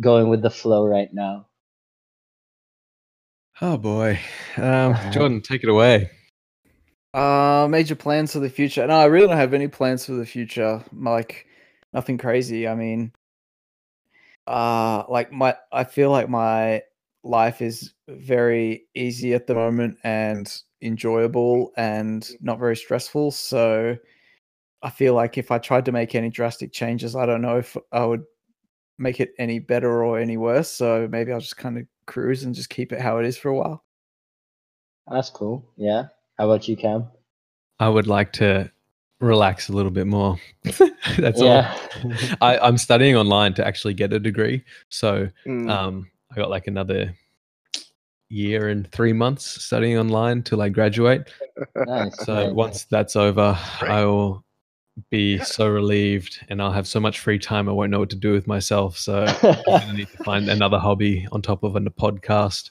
[0.00, 1.46] going with the flow right now?
[3.62, 4.18] Oh boy,
[4.56, 6.10] um, Jordan, take it away.
[7.14, 10.26] Uh major plans for the future no i really don't have any plans for the
[10.26, 11.46] future like
[11.92, 13.12] nothing crazy i mean
[14.46, 16.80] uh like my i feel like my
[17.22, 23.30] life is very easy at the moment and enjoyable and not very stressful.
[23.30, 23.96] So
[24.82, 27.76] I feel like if I tried to make any drastic changes, I don't know if
[27.92, 28.24] I would
[28.98, 30.70] make it any better or any worse.
[30.70, 33.48] So maybe I'll just kind of cruise and just keep it how it is for
[33.50, 33.84] a while.
[35.06, 35.68] That's cool.
[35.76, 36.04] Yeah.
[36.40, 37.06] How about you, Cam?
[37.80, 38.72] I would like to
[39.20, 40.38] relax a little bit more.
[41.18, 41.62] That's all.
[42.40, 44.64] I, I'm studying online to actually get a degree.
[44.88, 47.14] So Mm, um, I got like another
[48.30, 51.30] year and three months studying online till I graduate.
[51.86, 52.24] nice.
[52.24, 52.54] So nice.
[52.54, 53.90] once that's over, Great.
[53.90, 54.42] I will
[55.10, 58.16] be so relieved and I'll have so much free time I won't know what to
[58.16, 58.96] do with myself.
[58.96, 62.70] So I'm gonna need to find another hobby on top of a podcast.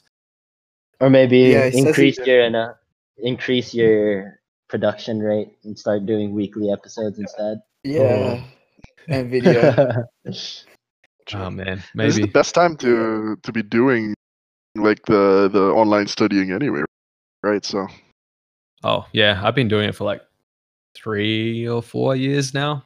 [0.98, 2.74] or maybe Yeah, increase your uh,
[3.22, 7.60] increase your production rate and start doing weekly episodes instead.
[7.84, 8.42] Yeah.
[9.08, 9.74] And video.
[9.74, 10.32] true.
[11.32, 14.14] Oh man, maybe This is the best time to to be doing
[14.74, 16.82] like the the online studying anyway,
[17.42, 17.64] right?
[17.64, 17.86] So
[18.82, 20.22] Oh yeah, I've been doing it for like
[20.96, 22.84] three or four years now.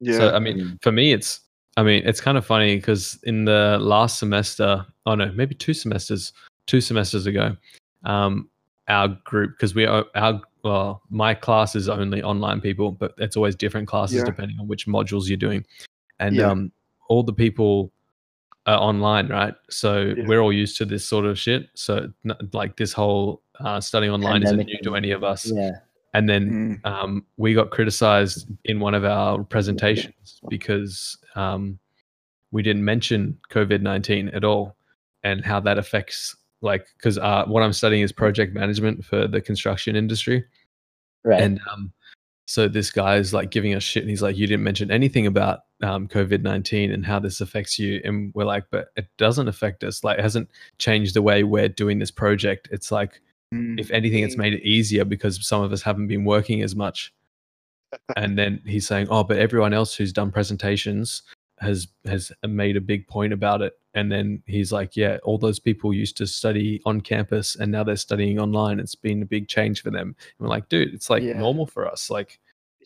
[0.00, 0.82] yeah, So I mean, Mm.
[0.82, 1.40] for me, it's
[1.76, 5.74] I mean, it's kind of funny because in the last semester, oh no, maybe two
[5.74, 6.32] semesters,
[6.66, 7.56] two semesters ago,
[8.04, 8.48] um,
[8.90, 13.34] our group because we are our well, my class is only online people, but it's
[13.36, 14.24] always different classes Yeah.
[14.26, 15.64] depending on which modules you're doing,
[16.18, 16.50] and Yeah.
[16.50, 16.70] um,
[17.08, 17.90] all the people
[18.66, 19.54] are online, right?
[19.70, 20.26] So Yeah.
[20.26, 21.70] we're all used to this sort of shit.
[21.74, 22.12] So
[22.52, 25.50] like this whole uh, studying online isn't new to any of us.
[25.50, 25.72] yeah.
[26.14, 26.86] And then Mm.
[26.90, 31.78] um, we got criticized in one of our presentations because um,
[32.52, 34.76] we didn't mention COVID 19 at all
[35.22, 39.40] and how that affects, like, because uh, what I'm studying is project management for the
[39.40, 40.44] construction industry.
[41.24, 41.40] Right.
[41.42, 41.92] And um,
[42.46, 45.26] so this guy is like giving us shit and he's like, You didn't mention anything
[45.26, 48.00] about um, COVID 19 and how this affects you.
[48.04, 50.02] And we're like, But it doesn't affect us.
[50.04, 52.68] Like, it hasn't changed the way we're doing this project.
[52.70, 53.20] It's like,
[53.52, 53.80] Mm.
[53.80, 57.12] if anything, it's made it easier because some of us haven't been working as much.
[58.16, 61.22] and then he's saying, "Oh, but everyone else who's done presentations
[61.60, 65.58] has has made a big point about it." And then he's like, "Yeah, all those
[65.58, 68.78] people used to study on campus, and now they're studying online.
[68.80, 71.38] It's been a big change for them." And we're like, "Dude, it's like Yeah.
[71.38, 72.10] normal for us.
[72.10, 72.38] Like,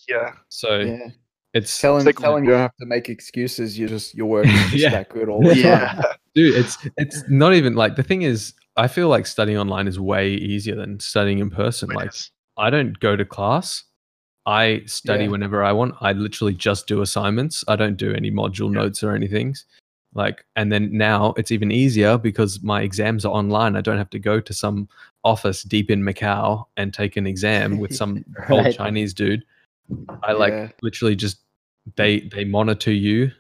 [0.09, 1.09] yeah, so yeah.
[1.53, 3.79] it's Telling, like- telling you don't have to make excuses.
[3.79, 4.91] You just your work is just Yeah.
[4.91, 5.59] that good all the time.
[5.59, 6.03] yeah,
[6.35, 10.01] dude it's it's not even like the thing is i feel like studying online is
[10.01, 12.31] way easier than studying in person like Yes.
[12.57, 13.85] I don't go to class.
[14.47, 15.31] I study Yeah.
[15.31, 15.95] whenever I want.
[16.01, 17.65] I literally just do assignments.
[17.69, 18.83] I don't do any module Yeah.
[18.83, 19.55] notes or anything.
[20.15, 23.75] Like, and then now it's even easier because my exams are online.
[23.75, 24.89] I don't have to go to some
[25.25, 29.45] office deep in Macau and take an exam with some old Chinese dude.
[30.23, 30.69] I like Yeah.
[30.83, 31.39] literally just
[31.97, 33.31] they they monitor you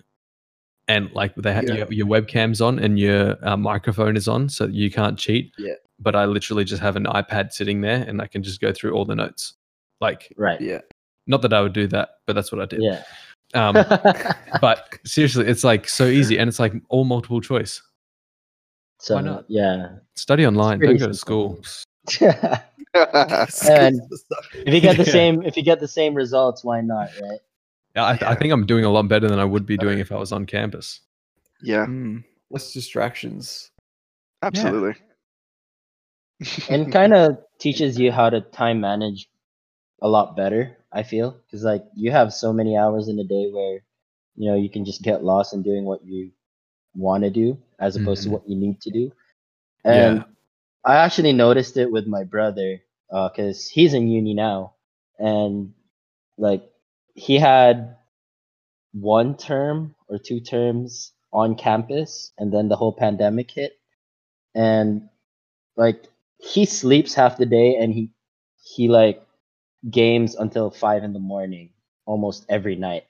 [0.88, 1.74] and like they have Yeah.
[1.76, 5.72] your, your webcam's on and your uh, microphone is on so you can't cheat Yeah.
[5.98, 8.92] but i literally just have an ipad sitting there and i can just go through
[8.92, 9.54] all the notes
[10.02, 10.60] like right.
[10.60, 10.80] Yeah.
[11.26, 13.02] Not that i would do that but that's what i did Yeah.
[13.54, 13.74] um
[14.60, 17.82] but seriously it's like so easy and it's like all multiple choice
[19.00, 19.44] so why not?
[19.48, 19.88] yeah.
[20.14, 21.60] study online don't go to school
[22.08, 22.50] simple.
[22.94, 24.00] And
[24.66, 25.12] if you get the Yeah.
[25.12, 27.40] same if you get the same results, why not, right?
[27.96, 30.12] yeah, I, I think i'm doing a lot better than i would be doing if
[30.12, 31.00] i was on campus
[31.62, 32.22] yeah, Mm.
[32.50, 33.70] Less distractions.
[34.42, 34.94] absolutely.
[36.68, 39.28] and kind of teaches you how to time manage
[40.02, 43.50] a lot better i feel because like you have so many hours in a day
[43.52, 43.80] where
[44.36, 46.30] you know you can just get lost in doing what you
[46.94, 48.24] want to do as opposed Mhm.
[48.24, 49.10] to what you need to do
[49.84, 50.24] and Yeah.
[50.84, 52.80] i actually noticed it with my brother
[53.10, 54.74] because he's in uni now
[55.18, 55.72] and
[56.38, 56.62] like
[57.14, 57.96] he had
[58.92, 63.72] one term or two terms on campus and then the whole pandemic hit
[64.54, 65.08] and
[65.76, 66.04] like
[66.38, 68.10] he sleeps half the day and he
[68.62, 69.23] he like
[69.90, 71.70] games until five in the morning
[72.06, 73.04] almost every night.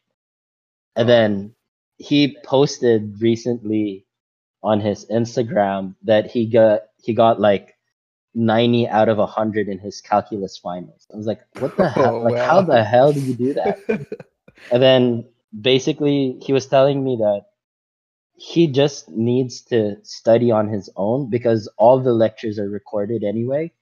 [0.97, 1.55] And then
[1.99, 4.07] he posted recently
[4.63, 7.77] on his instagram that he got he got like
[8.35, 11.07] 90 out of 100 in his calculus finals.
[11.13, 12.17] I was like what the oh, hell?
[12.17, 13.79] Oh, like how the hell do you do that?
[14.71, 15.27] And then
[15.59, 17.47] basically he was telling me that
[18.37, 23.73] he just needs to study on his own because all the lectures are recorded anyway.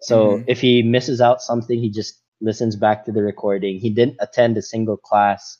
[0.00, 0.44] So Mhm.
[0.46, 3.78] if he misses out something, he just listens back to the recording.
[3.78, 5.58] He didn't attend a single class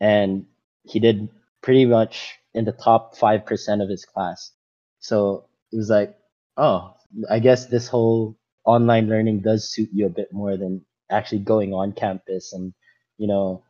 [0.00, 0.46] and
[0.84, 1.28] he did
[1.62, 4.52] pretty much in the top 5% of his class.
[5.00, 6.16] So it was like,
[6.56, 6.94] oh,
[7.30, 11.72] I guess this whole online learning does suit you a bit more than actually going
[11.74, 12.72] on campus and,
[13.18, 13.62] you know,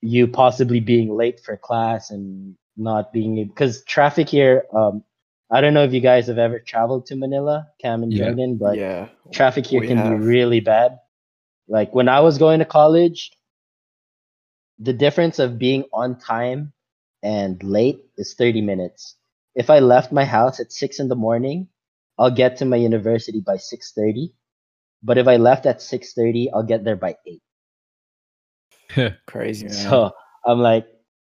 [0.00, 5.04] you possibly being late for class and not being able because traffic here um
[5.52, 8.34] I don't know if you guys have ever traveled to Manila, Cam and Yeah.
[8.34, 9.08] Jordan, but yeah.
[9.32, 10.20] traffic here we can have.
[10.20, 10.98] be really bad.
[11.68, 13.32] Like when I was going to college,
[14.78, 16.72] the difference of being on time
[17.22, 19.16] and late is 30 minutes.
[19.54, 21.68] If I left my house at six in the morning,
[22.18, 24.34] I'll get to my university by 6:30.
[25.02, 27.42] But if I left at 6:30, I'll get there by eight.
[29.26, 29.68] Crazy.
[29.68, 29.74] Man.
[29.74, 30.12] So
[30.46, 30.86] I'm like,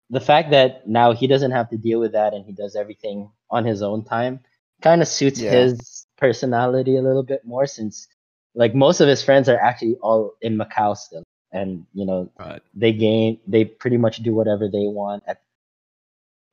[0.09, 3.29] the fact that now he doesn't have to deal with that and he does everything
[3.49, 4.39] on his own time
[4.81, 5.51] kind of suits Yeah.
[5.51, 8.07] his personality a little bit more since
[8.53, 11.23] like most of his friends are actually all in Macau still.
[11.51, 12.61] And you know, right.
[12.73, 15.41] they gain they pretty much do whatever they want at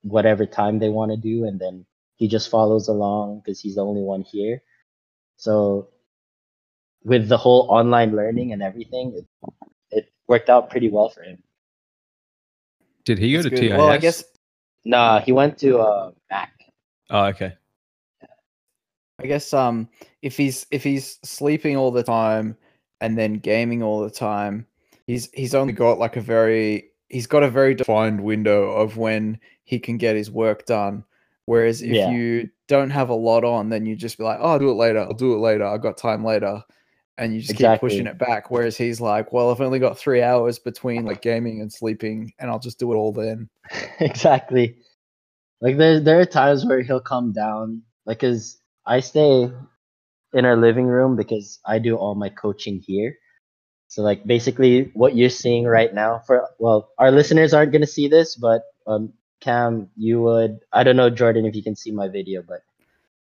[0.03, 1.87] whatever time they want to do and then
[2.17, 4.63] he just follows along because he's the only one here.
[5.37, 5.89] So
[7.05, 9.51] with the whole online learning and everything, it,
[9.91, 11.43] it worked out pretty well for him.
[13.05, 13.61] Did he go That's to good.
[13.61, 13.79] TIS?
[13.79, 14.25] Well, I guess
[14.85, 16.53] Nah, he went to uh Mac.
[17.11, 17.55] Oh, okay.
[19.21, 19.89] I guess um
[20.23, 22.57] if he's if he's sleeping all the time
[23.01, 24.67] and then gaming all the time,
[25.07, 29.39] he's he's only got like a very he's got a very defined window of when
[29.65, 31.05] he can get his work done.
[31.47, 32.09] Whereas if Yeah.
[32.09, 34.75] you don't have a lot on, then you just be like, "Oh, I'll do it
[34.75, 35.01] later.
[35.01, 35.65] I'll do it later.
[35.65, 36.63] I've got time later,"
[37.19, 38.51] and you just keep pushing it back.
[38.51, 42.51] Whereas he's like, "Well, I've only got three hours between like gaming and sleeping, and
[42.51, 43.49] I'll just do it all then."
[44.01, 44.77] exactly.
[45.61, 49.51] Like there there are times where he'll come down like cuz I stay
[50.33, 53.17] in our living room because I do all my coaching here.
[53.89, 57.87] So like basically what you're seeing right now for well our listeners aren't going to
[57.87, 61.91] see this but um Cam you would I don't know Jordan if you can see
[61.91, 62.63] my video but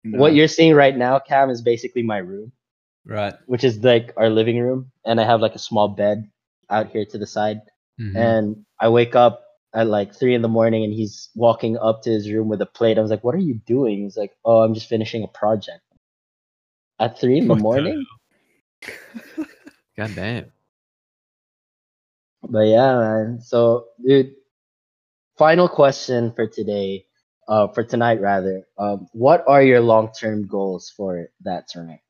[0.03, 2.51] what you're seeing right now Cam is basically my room
[3.07, 3.35] Right.
[3.45, 6.29] which is like our living room and I have like a small bed
[6.69, 7.61] out here to the side
[7.99, 8.15] Mhm.
[8.15, 12.09] and I wake up at like three in the morning and he's walking up to
[12.11, 12.97] his room with a plate.
[12.97, 14.03] I was like, What are you doing?
[14.03, 15.81] He's like, Oh, I'm just finishing a project.
[16.99, 18.05] At three in the What the morning?
[19.97, 20.51] God damn.
[22.43, 23.41] But yeah, man.
[23.41, 24.35] So dude,
[25.37, 27.05] final question for today,
[27.47, 28.67] uh for tonight rather.
[28.77, 32.01] Um, what are your long term goals for that tonight?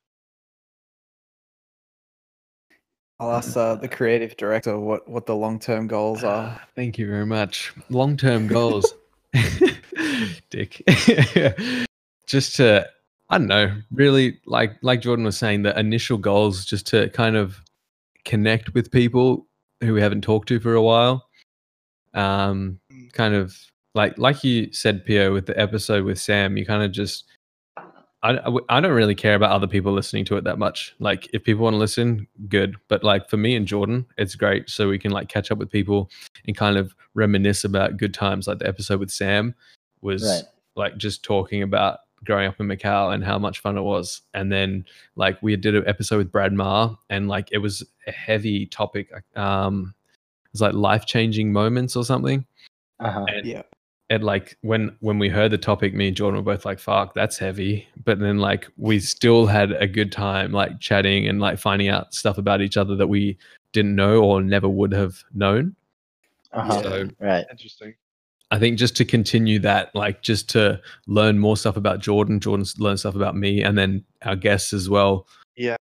[3.19, 6.55] I'll ask uh, the creative director what what the long term goals are.
[6.59, 7.73] Ah, Thank you very much.
[7.89, 8.93] Long term goals.
[10.49, 10.83] Dick.
[12.27, 12.87] just to
[13.29, 17.35] I don't know, really like like Jordan was saying, the initial goals just to kind
[17.35, 17.59] of
[18.23, 19.47] connect with people
[19.81, 21.27] who we haven't talked to for a while.
[22.13, 22.79] Um
[23.13, 23.57] kind of
[23.95, 27.25] like like you said, Pio, with the episode with Sam, you kind of just
[28.23, 30.95] I, I w- I don't really care about other people listening to it that much.
[30.99, 32.75] Like, if people want to listen, good.
[32.87, 34.69] But like for me and Jordan, it's great.
[34.69, 36.09] So we can like catch up with people
[36.47, 38.47] and kind of reminisce about good times.
[38.47, 39.53] Like the episode with Sam
[40.01, 40.43] was Right.
[40.75, 44.21] like just talking about growing up in Macau and how much fun it was.
[44.33, 48.11] And then like we did an episode with Brad Marr and like it was a
[48.11, 49.11] heavy topic.
[49.37, 49.93] Um,
[50.45, 52.45] it was like life changing moments or something.
[52.99, 53.25] Uh-huh.
[53.27, 53.61] And Yeah.
[54.09, 57.13] And like when when we heard the topic, me and Jordan were both like, "Fuck,
[57.13, 61.59] that's heavy." But then like we still had a good time, like chatting and like
[61.59, 63.37] finding out stuff about each other that we
[63.73, 65.75] didn't know or never would have known.
[66.53, 66.81] Uh-huh.
[66.81, 67.45] So Right.
[67.51, 67.95] Interesting.
[68.49, 72.79] I think just to continue that, like just to learn more stuff about Jordan, Jordan's
[72.79, 75.27] learn stuff about me, and then our guests as well.
[75.57, 75.75] Yeah.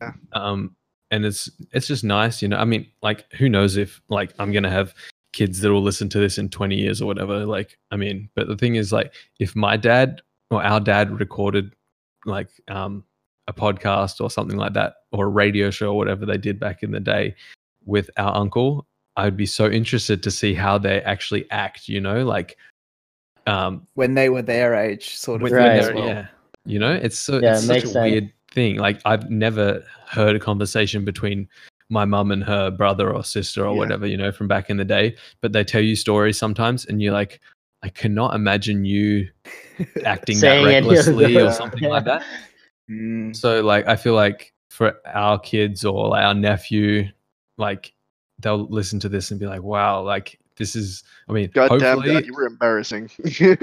[0.00, 0.12] Yeah.
[0.32, 0.76] Um,
[1.10, 2.58] and it's it's just nice, you know.
[2.58, 4.94] I mean, like who knows if like I'm gonna have
[5.32, 7.44] kids that will listen to this in 20 years or whatever.
[7.46, 10.20] Like, I mean, but the thing is, like, if my dad
[10.50, 11.74] or our dad recorded
[12.26, 13.02] like um
[13.48, 16.82] a podcast or something like that, or a radio show or whatever they did back
[16.82, 17.34] in the day
[17.84, 22.24] with our uncle, I'd be so interested to see how they actually act, you know,
[22.24, 22.56] like
[23.46, 25.50] um When they were their age, sort of.
[25.50, 25.94] Right.
[25.94, 26.06] well.
[26.06, 26.26] yeah
[26.64, 28.10] you know it's so Yeah, it's it such a sense.
[28.12, 31.48] weird thing like i've never heard a conversation between
[31.92, 33.78] my mum and her brother or sister or Yeah.
[33.78, 37.02] whatever you know from back in the day but they tell you stories sometimes and
[37.02, 37.40] you're like
[37.82, 39.28] i cannot imagine you
[40.04, 42.24] acting that Saying any of recklessly or something like that
[42.90, 47.04] Mm, so like i feel like for our kids or like our nephew
[47.58, 47.92] like
[48.40, 51.96] they'll listen to this and be like wow like this is i mean God damn,
[51.98, 53.08] hopefully Dad, you were embarrassing.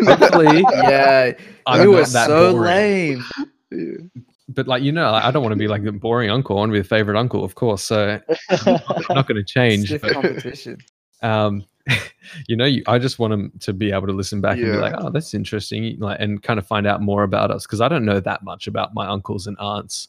[0.05, 1.33] hopefully yeah,
[1.67, 3.23] I'm you were so boring.
[3.71, 4.11] lame.
[4.49, 4.53] Yeah.
[4.55, 6.57] but like you know, like, I don't want to be like the boring uncle.
[6.57, 7.83] I want to be the favorite uncle, of course.
[7.83, 8.19] So
[8.49, 9.87] I'm not going to change.
[9.87, 10.77] Stiff But, competition.
[11.21, 11.65] um,
[12.47, 14.77] you know, you, I just want them to be able to listen back and be
[14.77, 17.87] like, oh, that's interesting, like, and kind of find out more about us because I
[17.87, 20.07] don't know that much about my uncles and aunts,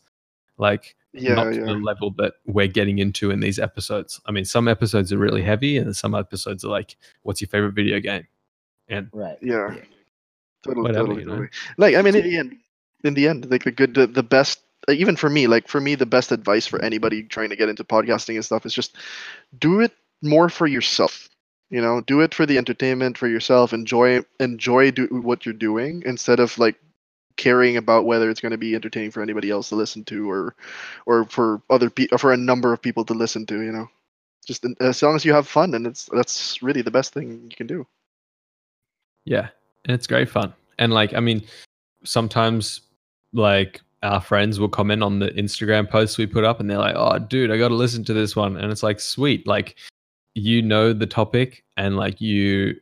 [0.59, 4.21] like yeah, not to the level that we're getting into in these episodes.
[4.27, 7.73] I mean, some episodes are really heavy, and some episodes are like, what's your favorite
[7.73, 8.27] video game?
[8.89, 9.39] And right.
[9.41, 9.73] Yeah.
[9.75, 9.81] Yeah.
[10.63, 11.33] totally, whatever, totally, you know?
[11.33, 11.49] totally.
[11.79, 12.57] Like I mean, in the end,
[13.05, 14.61] in the end, like the good, the, the best.
[14.89, 17.85] Even for me, like for me, the best advice for anybody trying to get into
[17.85, 18.97] podcasting and stuff is just
[19.59, 19.93] do it
[20.23, 21.29] more for yourself.
[21.69, 23.73] You know, do it for the entertainment for yourself.
[23.73, 26.77] Enjoy, enjoy do what you're doing instead of like
[27.37, 30.57] caring about whether it's going to be entertaining for anybody else to listen to or,
[31.07, 33.61] or for other people, for a number of people to listen to.
[33.61, 33.89] You know,
[34.47, 37.57] just as long as you have fun, and it's that's really the best thing you
[37.57, 37.87] can do.
[39.25, 39.49] Yeah,
[39.85, 40.53] and it's great fun.
[40.79, 41.43] And like, I mean,
[42.05, 42.81] sometimes
[43.33, 46.97] like our friends will comment on the Instagram posts we put up, and they're like,
[46.97, 49.77] "Oh, dude, I got to listen to this one," and it's like, sweet, like
[50.35, 52.77] you know the topic, and like you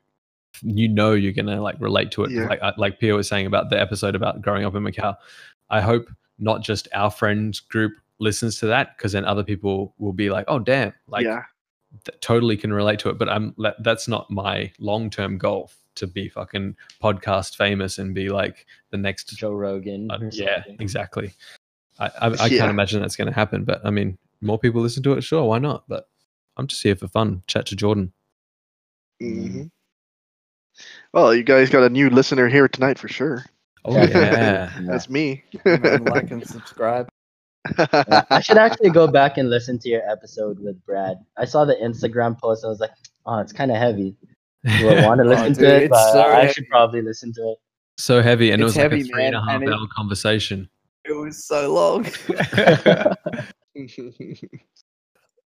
[0.62, 2.30] you know you're gonna like relate to it.
[2.30, 2.46] Yeah.
[2.46, 5.16] Like like Pia was saying about the episode about growing up in Macau.
[5.70, 10.12] I hope not just our friends group listens to that because then other people will
[10.12, 11.44] be like, "Oh, damn!" Like yeah,
[12.20, 13.18] totally can relate to it.
[13.18, 18.28] But I'm that's not my long term goal to be fucking podcast famous and be
[18.28, 19.28] like the next.
[19.36, 20.10] Joe Rogan.
[20.10, 20.76] uh, yeah, something.
[20.80, 21.34] exactly.
[21.98, 22.58] I I, I Yeah.
[22.58, 23.64] can't imagine that's going to happen.
[23.64, 25.84] But I mean, more people listen to it, sure, why not?
[25.88, 26.08] But
[26.56, 27.42] I'm just here for fun.
[27.46, 28.12] Chat to Jordan.
[29.20, 29.64] hmm
[31.12, 33.44] Well, you guys got a new listener here tonight for sure.
[33.84, 34.06] Oh Yeah.
[34.08, 34.78] yeah.
[34.82, 35.44] That's me.
[35.64, 37.08] Like and subscribe.
[37.78, 41.18] Yeah, I should actually go back and listen to your episode with Brad.
[41.36, 42.64] I saw the Instagram post.
[42.64, 42.92] I was like,
[43.26, 44.16] oh, it's kind of heavy.
[44.64, 45.90] Do I want to Oh, dude, to it?
[45.90, 46.52] But so I heavy.
[46.52, 47.58] should probably listen to it.
[47.98, 49.86] so heavy, and it It's was like a three and a half and it- hour
[49.96, 50.68] conversation.
[51.04, 52.06] It was so long.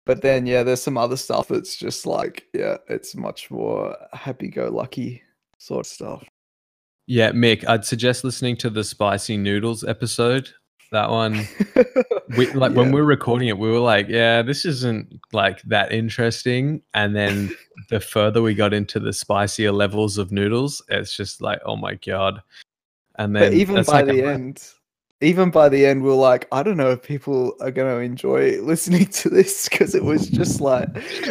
[0.06, 4.48] but then yeah, there's some other stuff that's just like, yeah, it's much more happy
[4.48, 5.22] go lucky
[5.58, 6.24] sort of stuff.
[7.06, 10.50] Yeah, Mick, I'd suggest listening to the spicy noodles episode.
[10.92, 11.46] That one.
[12.36, 15.92] we like when we were recording it, we were like, yeah, this isn't like that
[15.92, 16.82] interesting.
[16.94, 17.54] And then
[17.90, 21.94] the further we got into the spicier levels of noodles, it's just like, oh my
[21.94, 22.42] god.
[23.16, 24.64] And then but even by like the mo- end,
[25.20, 28.60] even by the end, we're like, I don't know if people are going to enjoy
[28.62, 30.88] listening to this because it was just like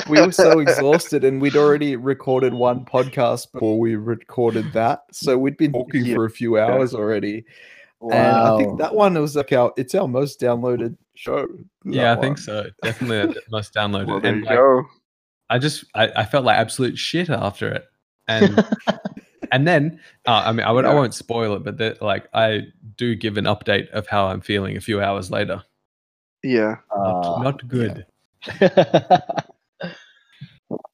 [0.08, 5.04] we were so exhausted and we'd already recorded one podcast before we recorded that.
[5.12, 6.16] So we'd been talking Yeah.
[6.16, 7.46] for a few hours already.
[8.02, 11.48] And I think that one was like our it's our most downloaded show.
[11.84, 12.70] Yeah, I that think so.
[12.82, 14.08] Definitely the most downloaded.
[14.08, 14.86] well, there and you like, go.
[15.50, 17.86] I just I, I felt like absolute shit after it.
[18.28, 18.64] And
[19.52, 22.68] and then uh, I mean I, would, I won't spoil it, but that like I
[22.96, 25.64] do give an update of how I'm feeling a few hours later.
[26.44, 26.78] Yeah.
[26.96, 28.06] Not, Uh, not good.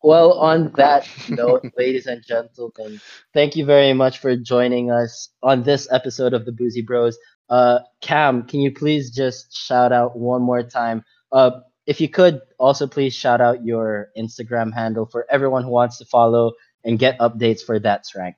[0.05, 3.01] well, on that note, ladies and gentlemen,
[3.33, 7.17] thank you very much for joining us on this episode of the Boozy Bros.
[7.49, 11.03] Uh, Cam, can you please just shout out one more time?
[11.31, 11.51] Uh,
[11.87, 16.05] if you could also please shout out your Instagram handle for everyone who wants to
[16.05, 16.53] follow
[16.83, 18.35] and get updates for That's Rank.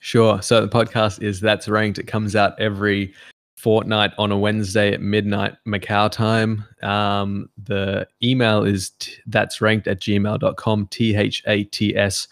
[0.00, 0.42] Sure.
[0.42, 1.98] So the podcast is That's Ranked.
[1.98, 3.14] It comes out every
[3.56, 6.64] fortnight on a Wednesday at midnight Macau time.
[6.82, 12.28] Um, the email is t- that's ranked at gmail.com, T H A T S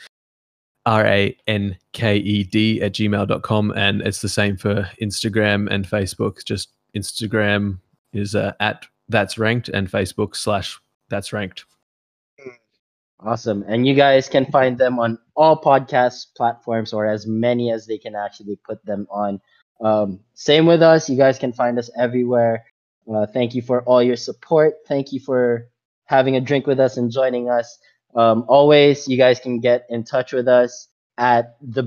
[0.87, 3.73] R A N K E D at gmail.com.
[3.73, 6.45] And it's the same for Instagram and Facebook.
[6.45, 7.79] Just Instagram
[8.13, 11.65] is uh, at that's ranked and Facebook slash that's ranked.
[13.21, 13.65] Awesome.
[13.67, 17.97] And you guys can find them on all podcast platforms or as many as they
[17.97, 19.41] can actually put them on.
[19.81, 21.09] Um, same with us.
[21.09, 22.65] You guys can find us everywhere.
[23.13, 24.75] Uh, thank you for all your support.
[24.87, 25.69] Thank you for
[26.07, 27.79] having a drink with us and joining us.
[28.15, 31.83] Um, always, you guys can get in touch with us at the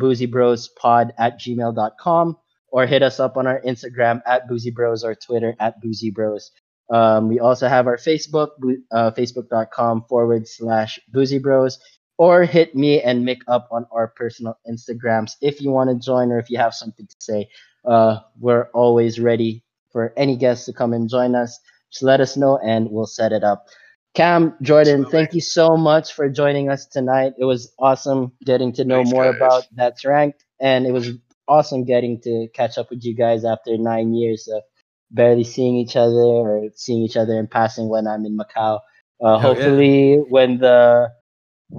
[0.80, 2.38] pod at gmail.com
[2.70, 6.52] or hit us up on our Instagram at boozy bros or Twitter at boozy bros.
[6.90, 8.50] Um, we also have our Facebook,
[8.92, 11.80] uh, facebook.com forward slash boozy bros,
[12.18, 16.32] or hit me and Mick up on our personal Instagrams if you want to join
[16.32, 17.50] or if you have something to say.
[17.86, 21.60] Uh, we're always ready for any guests to come and join us.
[21.92, 23.68] Just let us know and we'll set it up.
[24.14, 27.34] Cam, Jordan, thank you so much for joining us tonight.
[27.38, 29.36] It was awesome getting to know Thanks, more guys.
[29.36, 31.12] about That's Ranked, and it was
[31.48, 34.64] awesome getting to catch up with you guys after nine years of
[35.12, 38.80] barely seeing each other or seeing each other in passing when I'm in Macau.
[39.24, 39.40] Uh, yeah.
[39.40, 41.12] hopefully, when the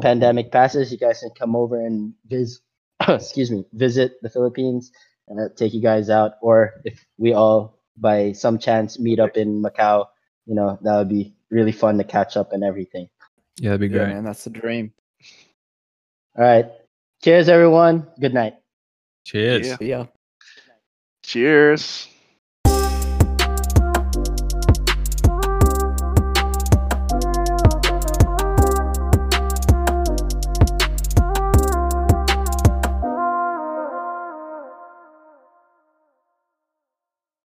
[0.01, 2.61] pandemic passes, you guys can come over and visit.
[3.09, 4.93] excuse me, visit the Philippines
[5.31, 6.33] uh, take you guys out.
[6.41, 10.07] Or if we all, by some chance, meet up in Macau,
[10.47, 13.09] you know, that would be really fun to catch up and everything.
[13.59, 14.15] Yeah, that'd be Yeah, great.
[14.15, 14.93] man, that's the dream.
[16.37, 16.67] All right.
[17.23, 18.07] Cheers, everyone.
[18.21, 18.55] Good night.
[19.25, 19.67] Cheers.
[19.81, 20.05] Yeah.
[20.05, 20.09] See.
[21.25, 22.09] Cheers.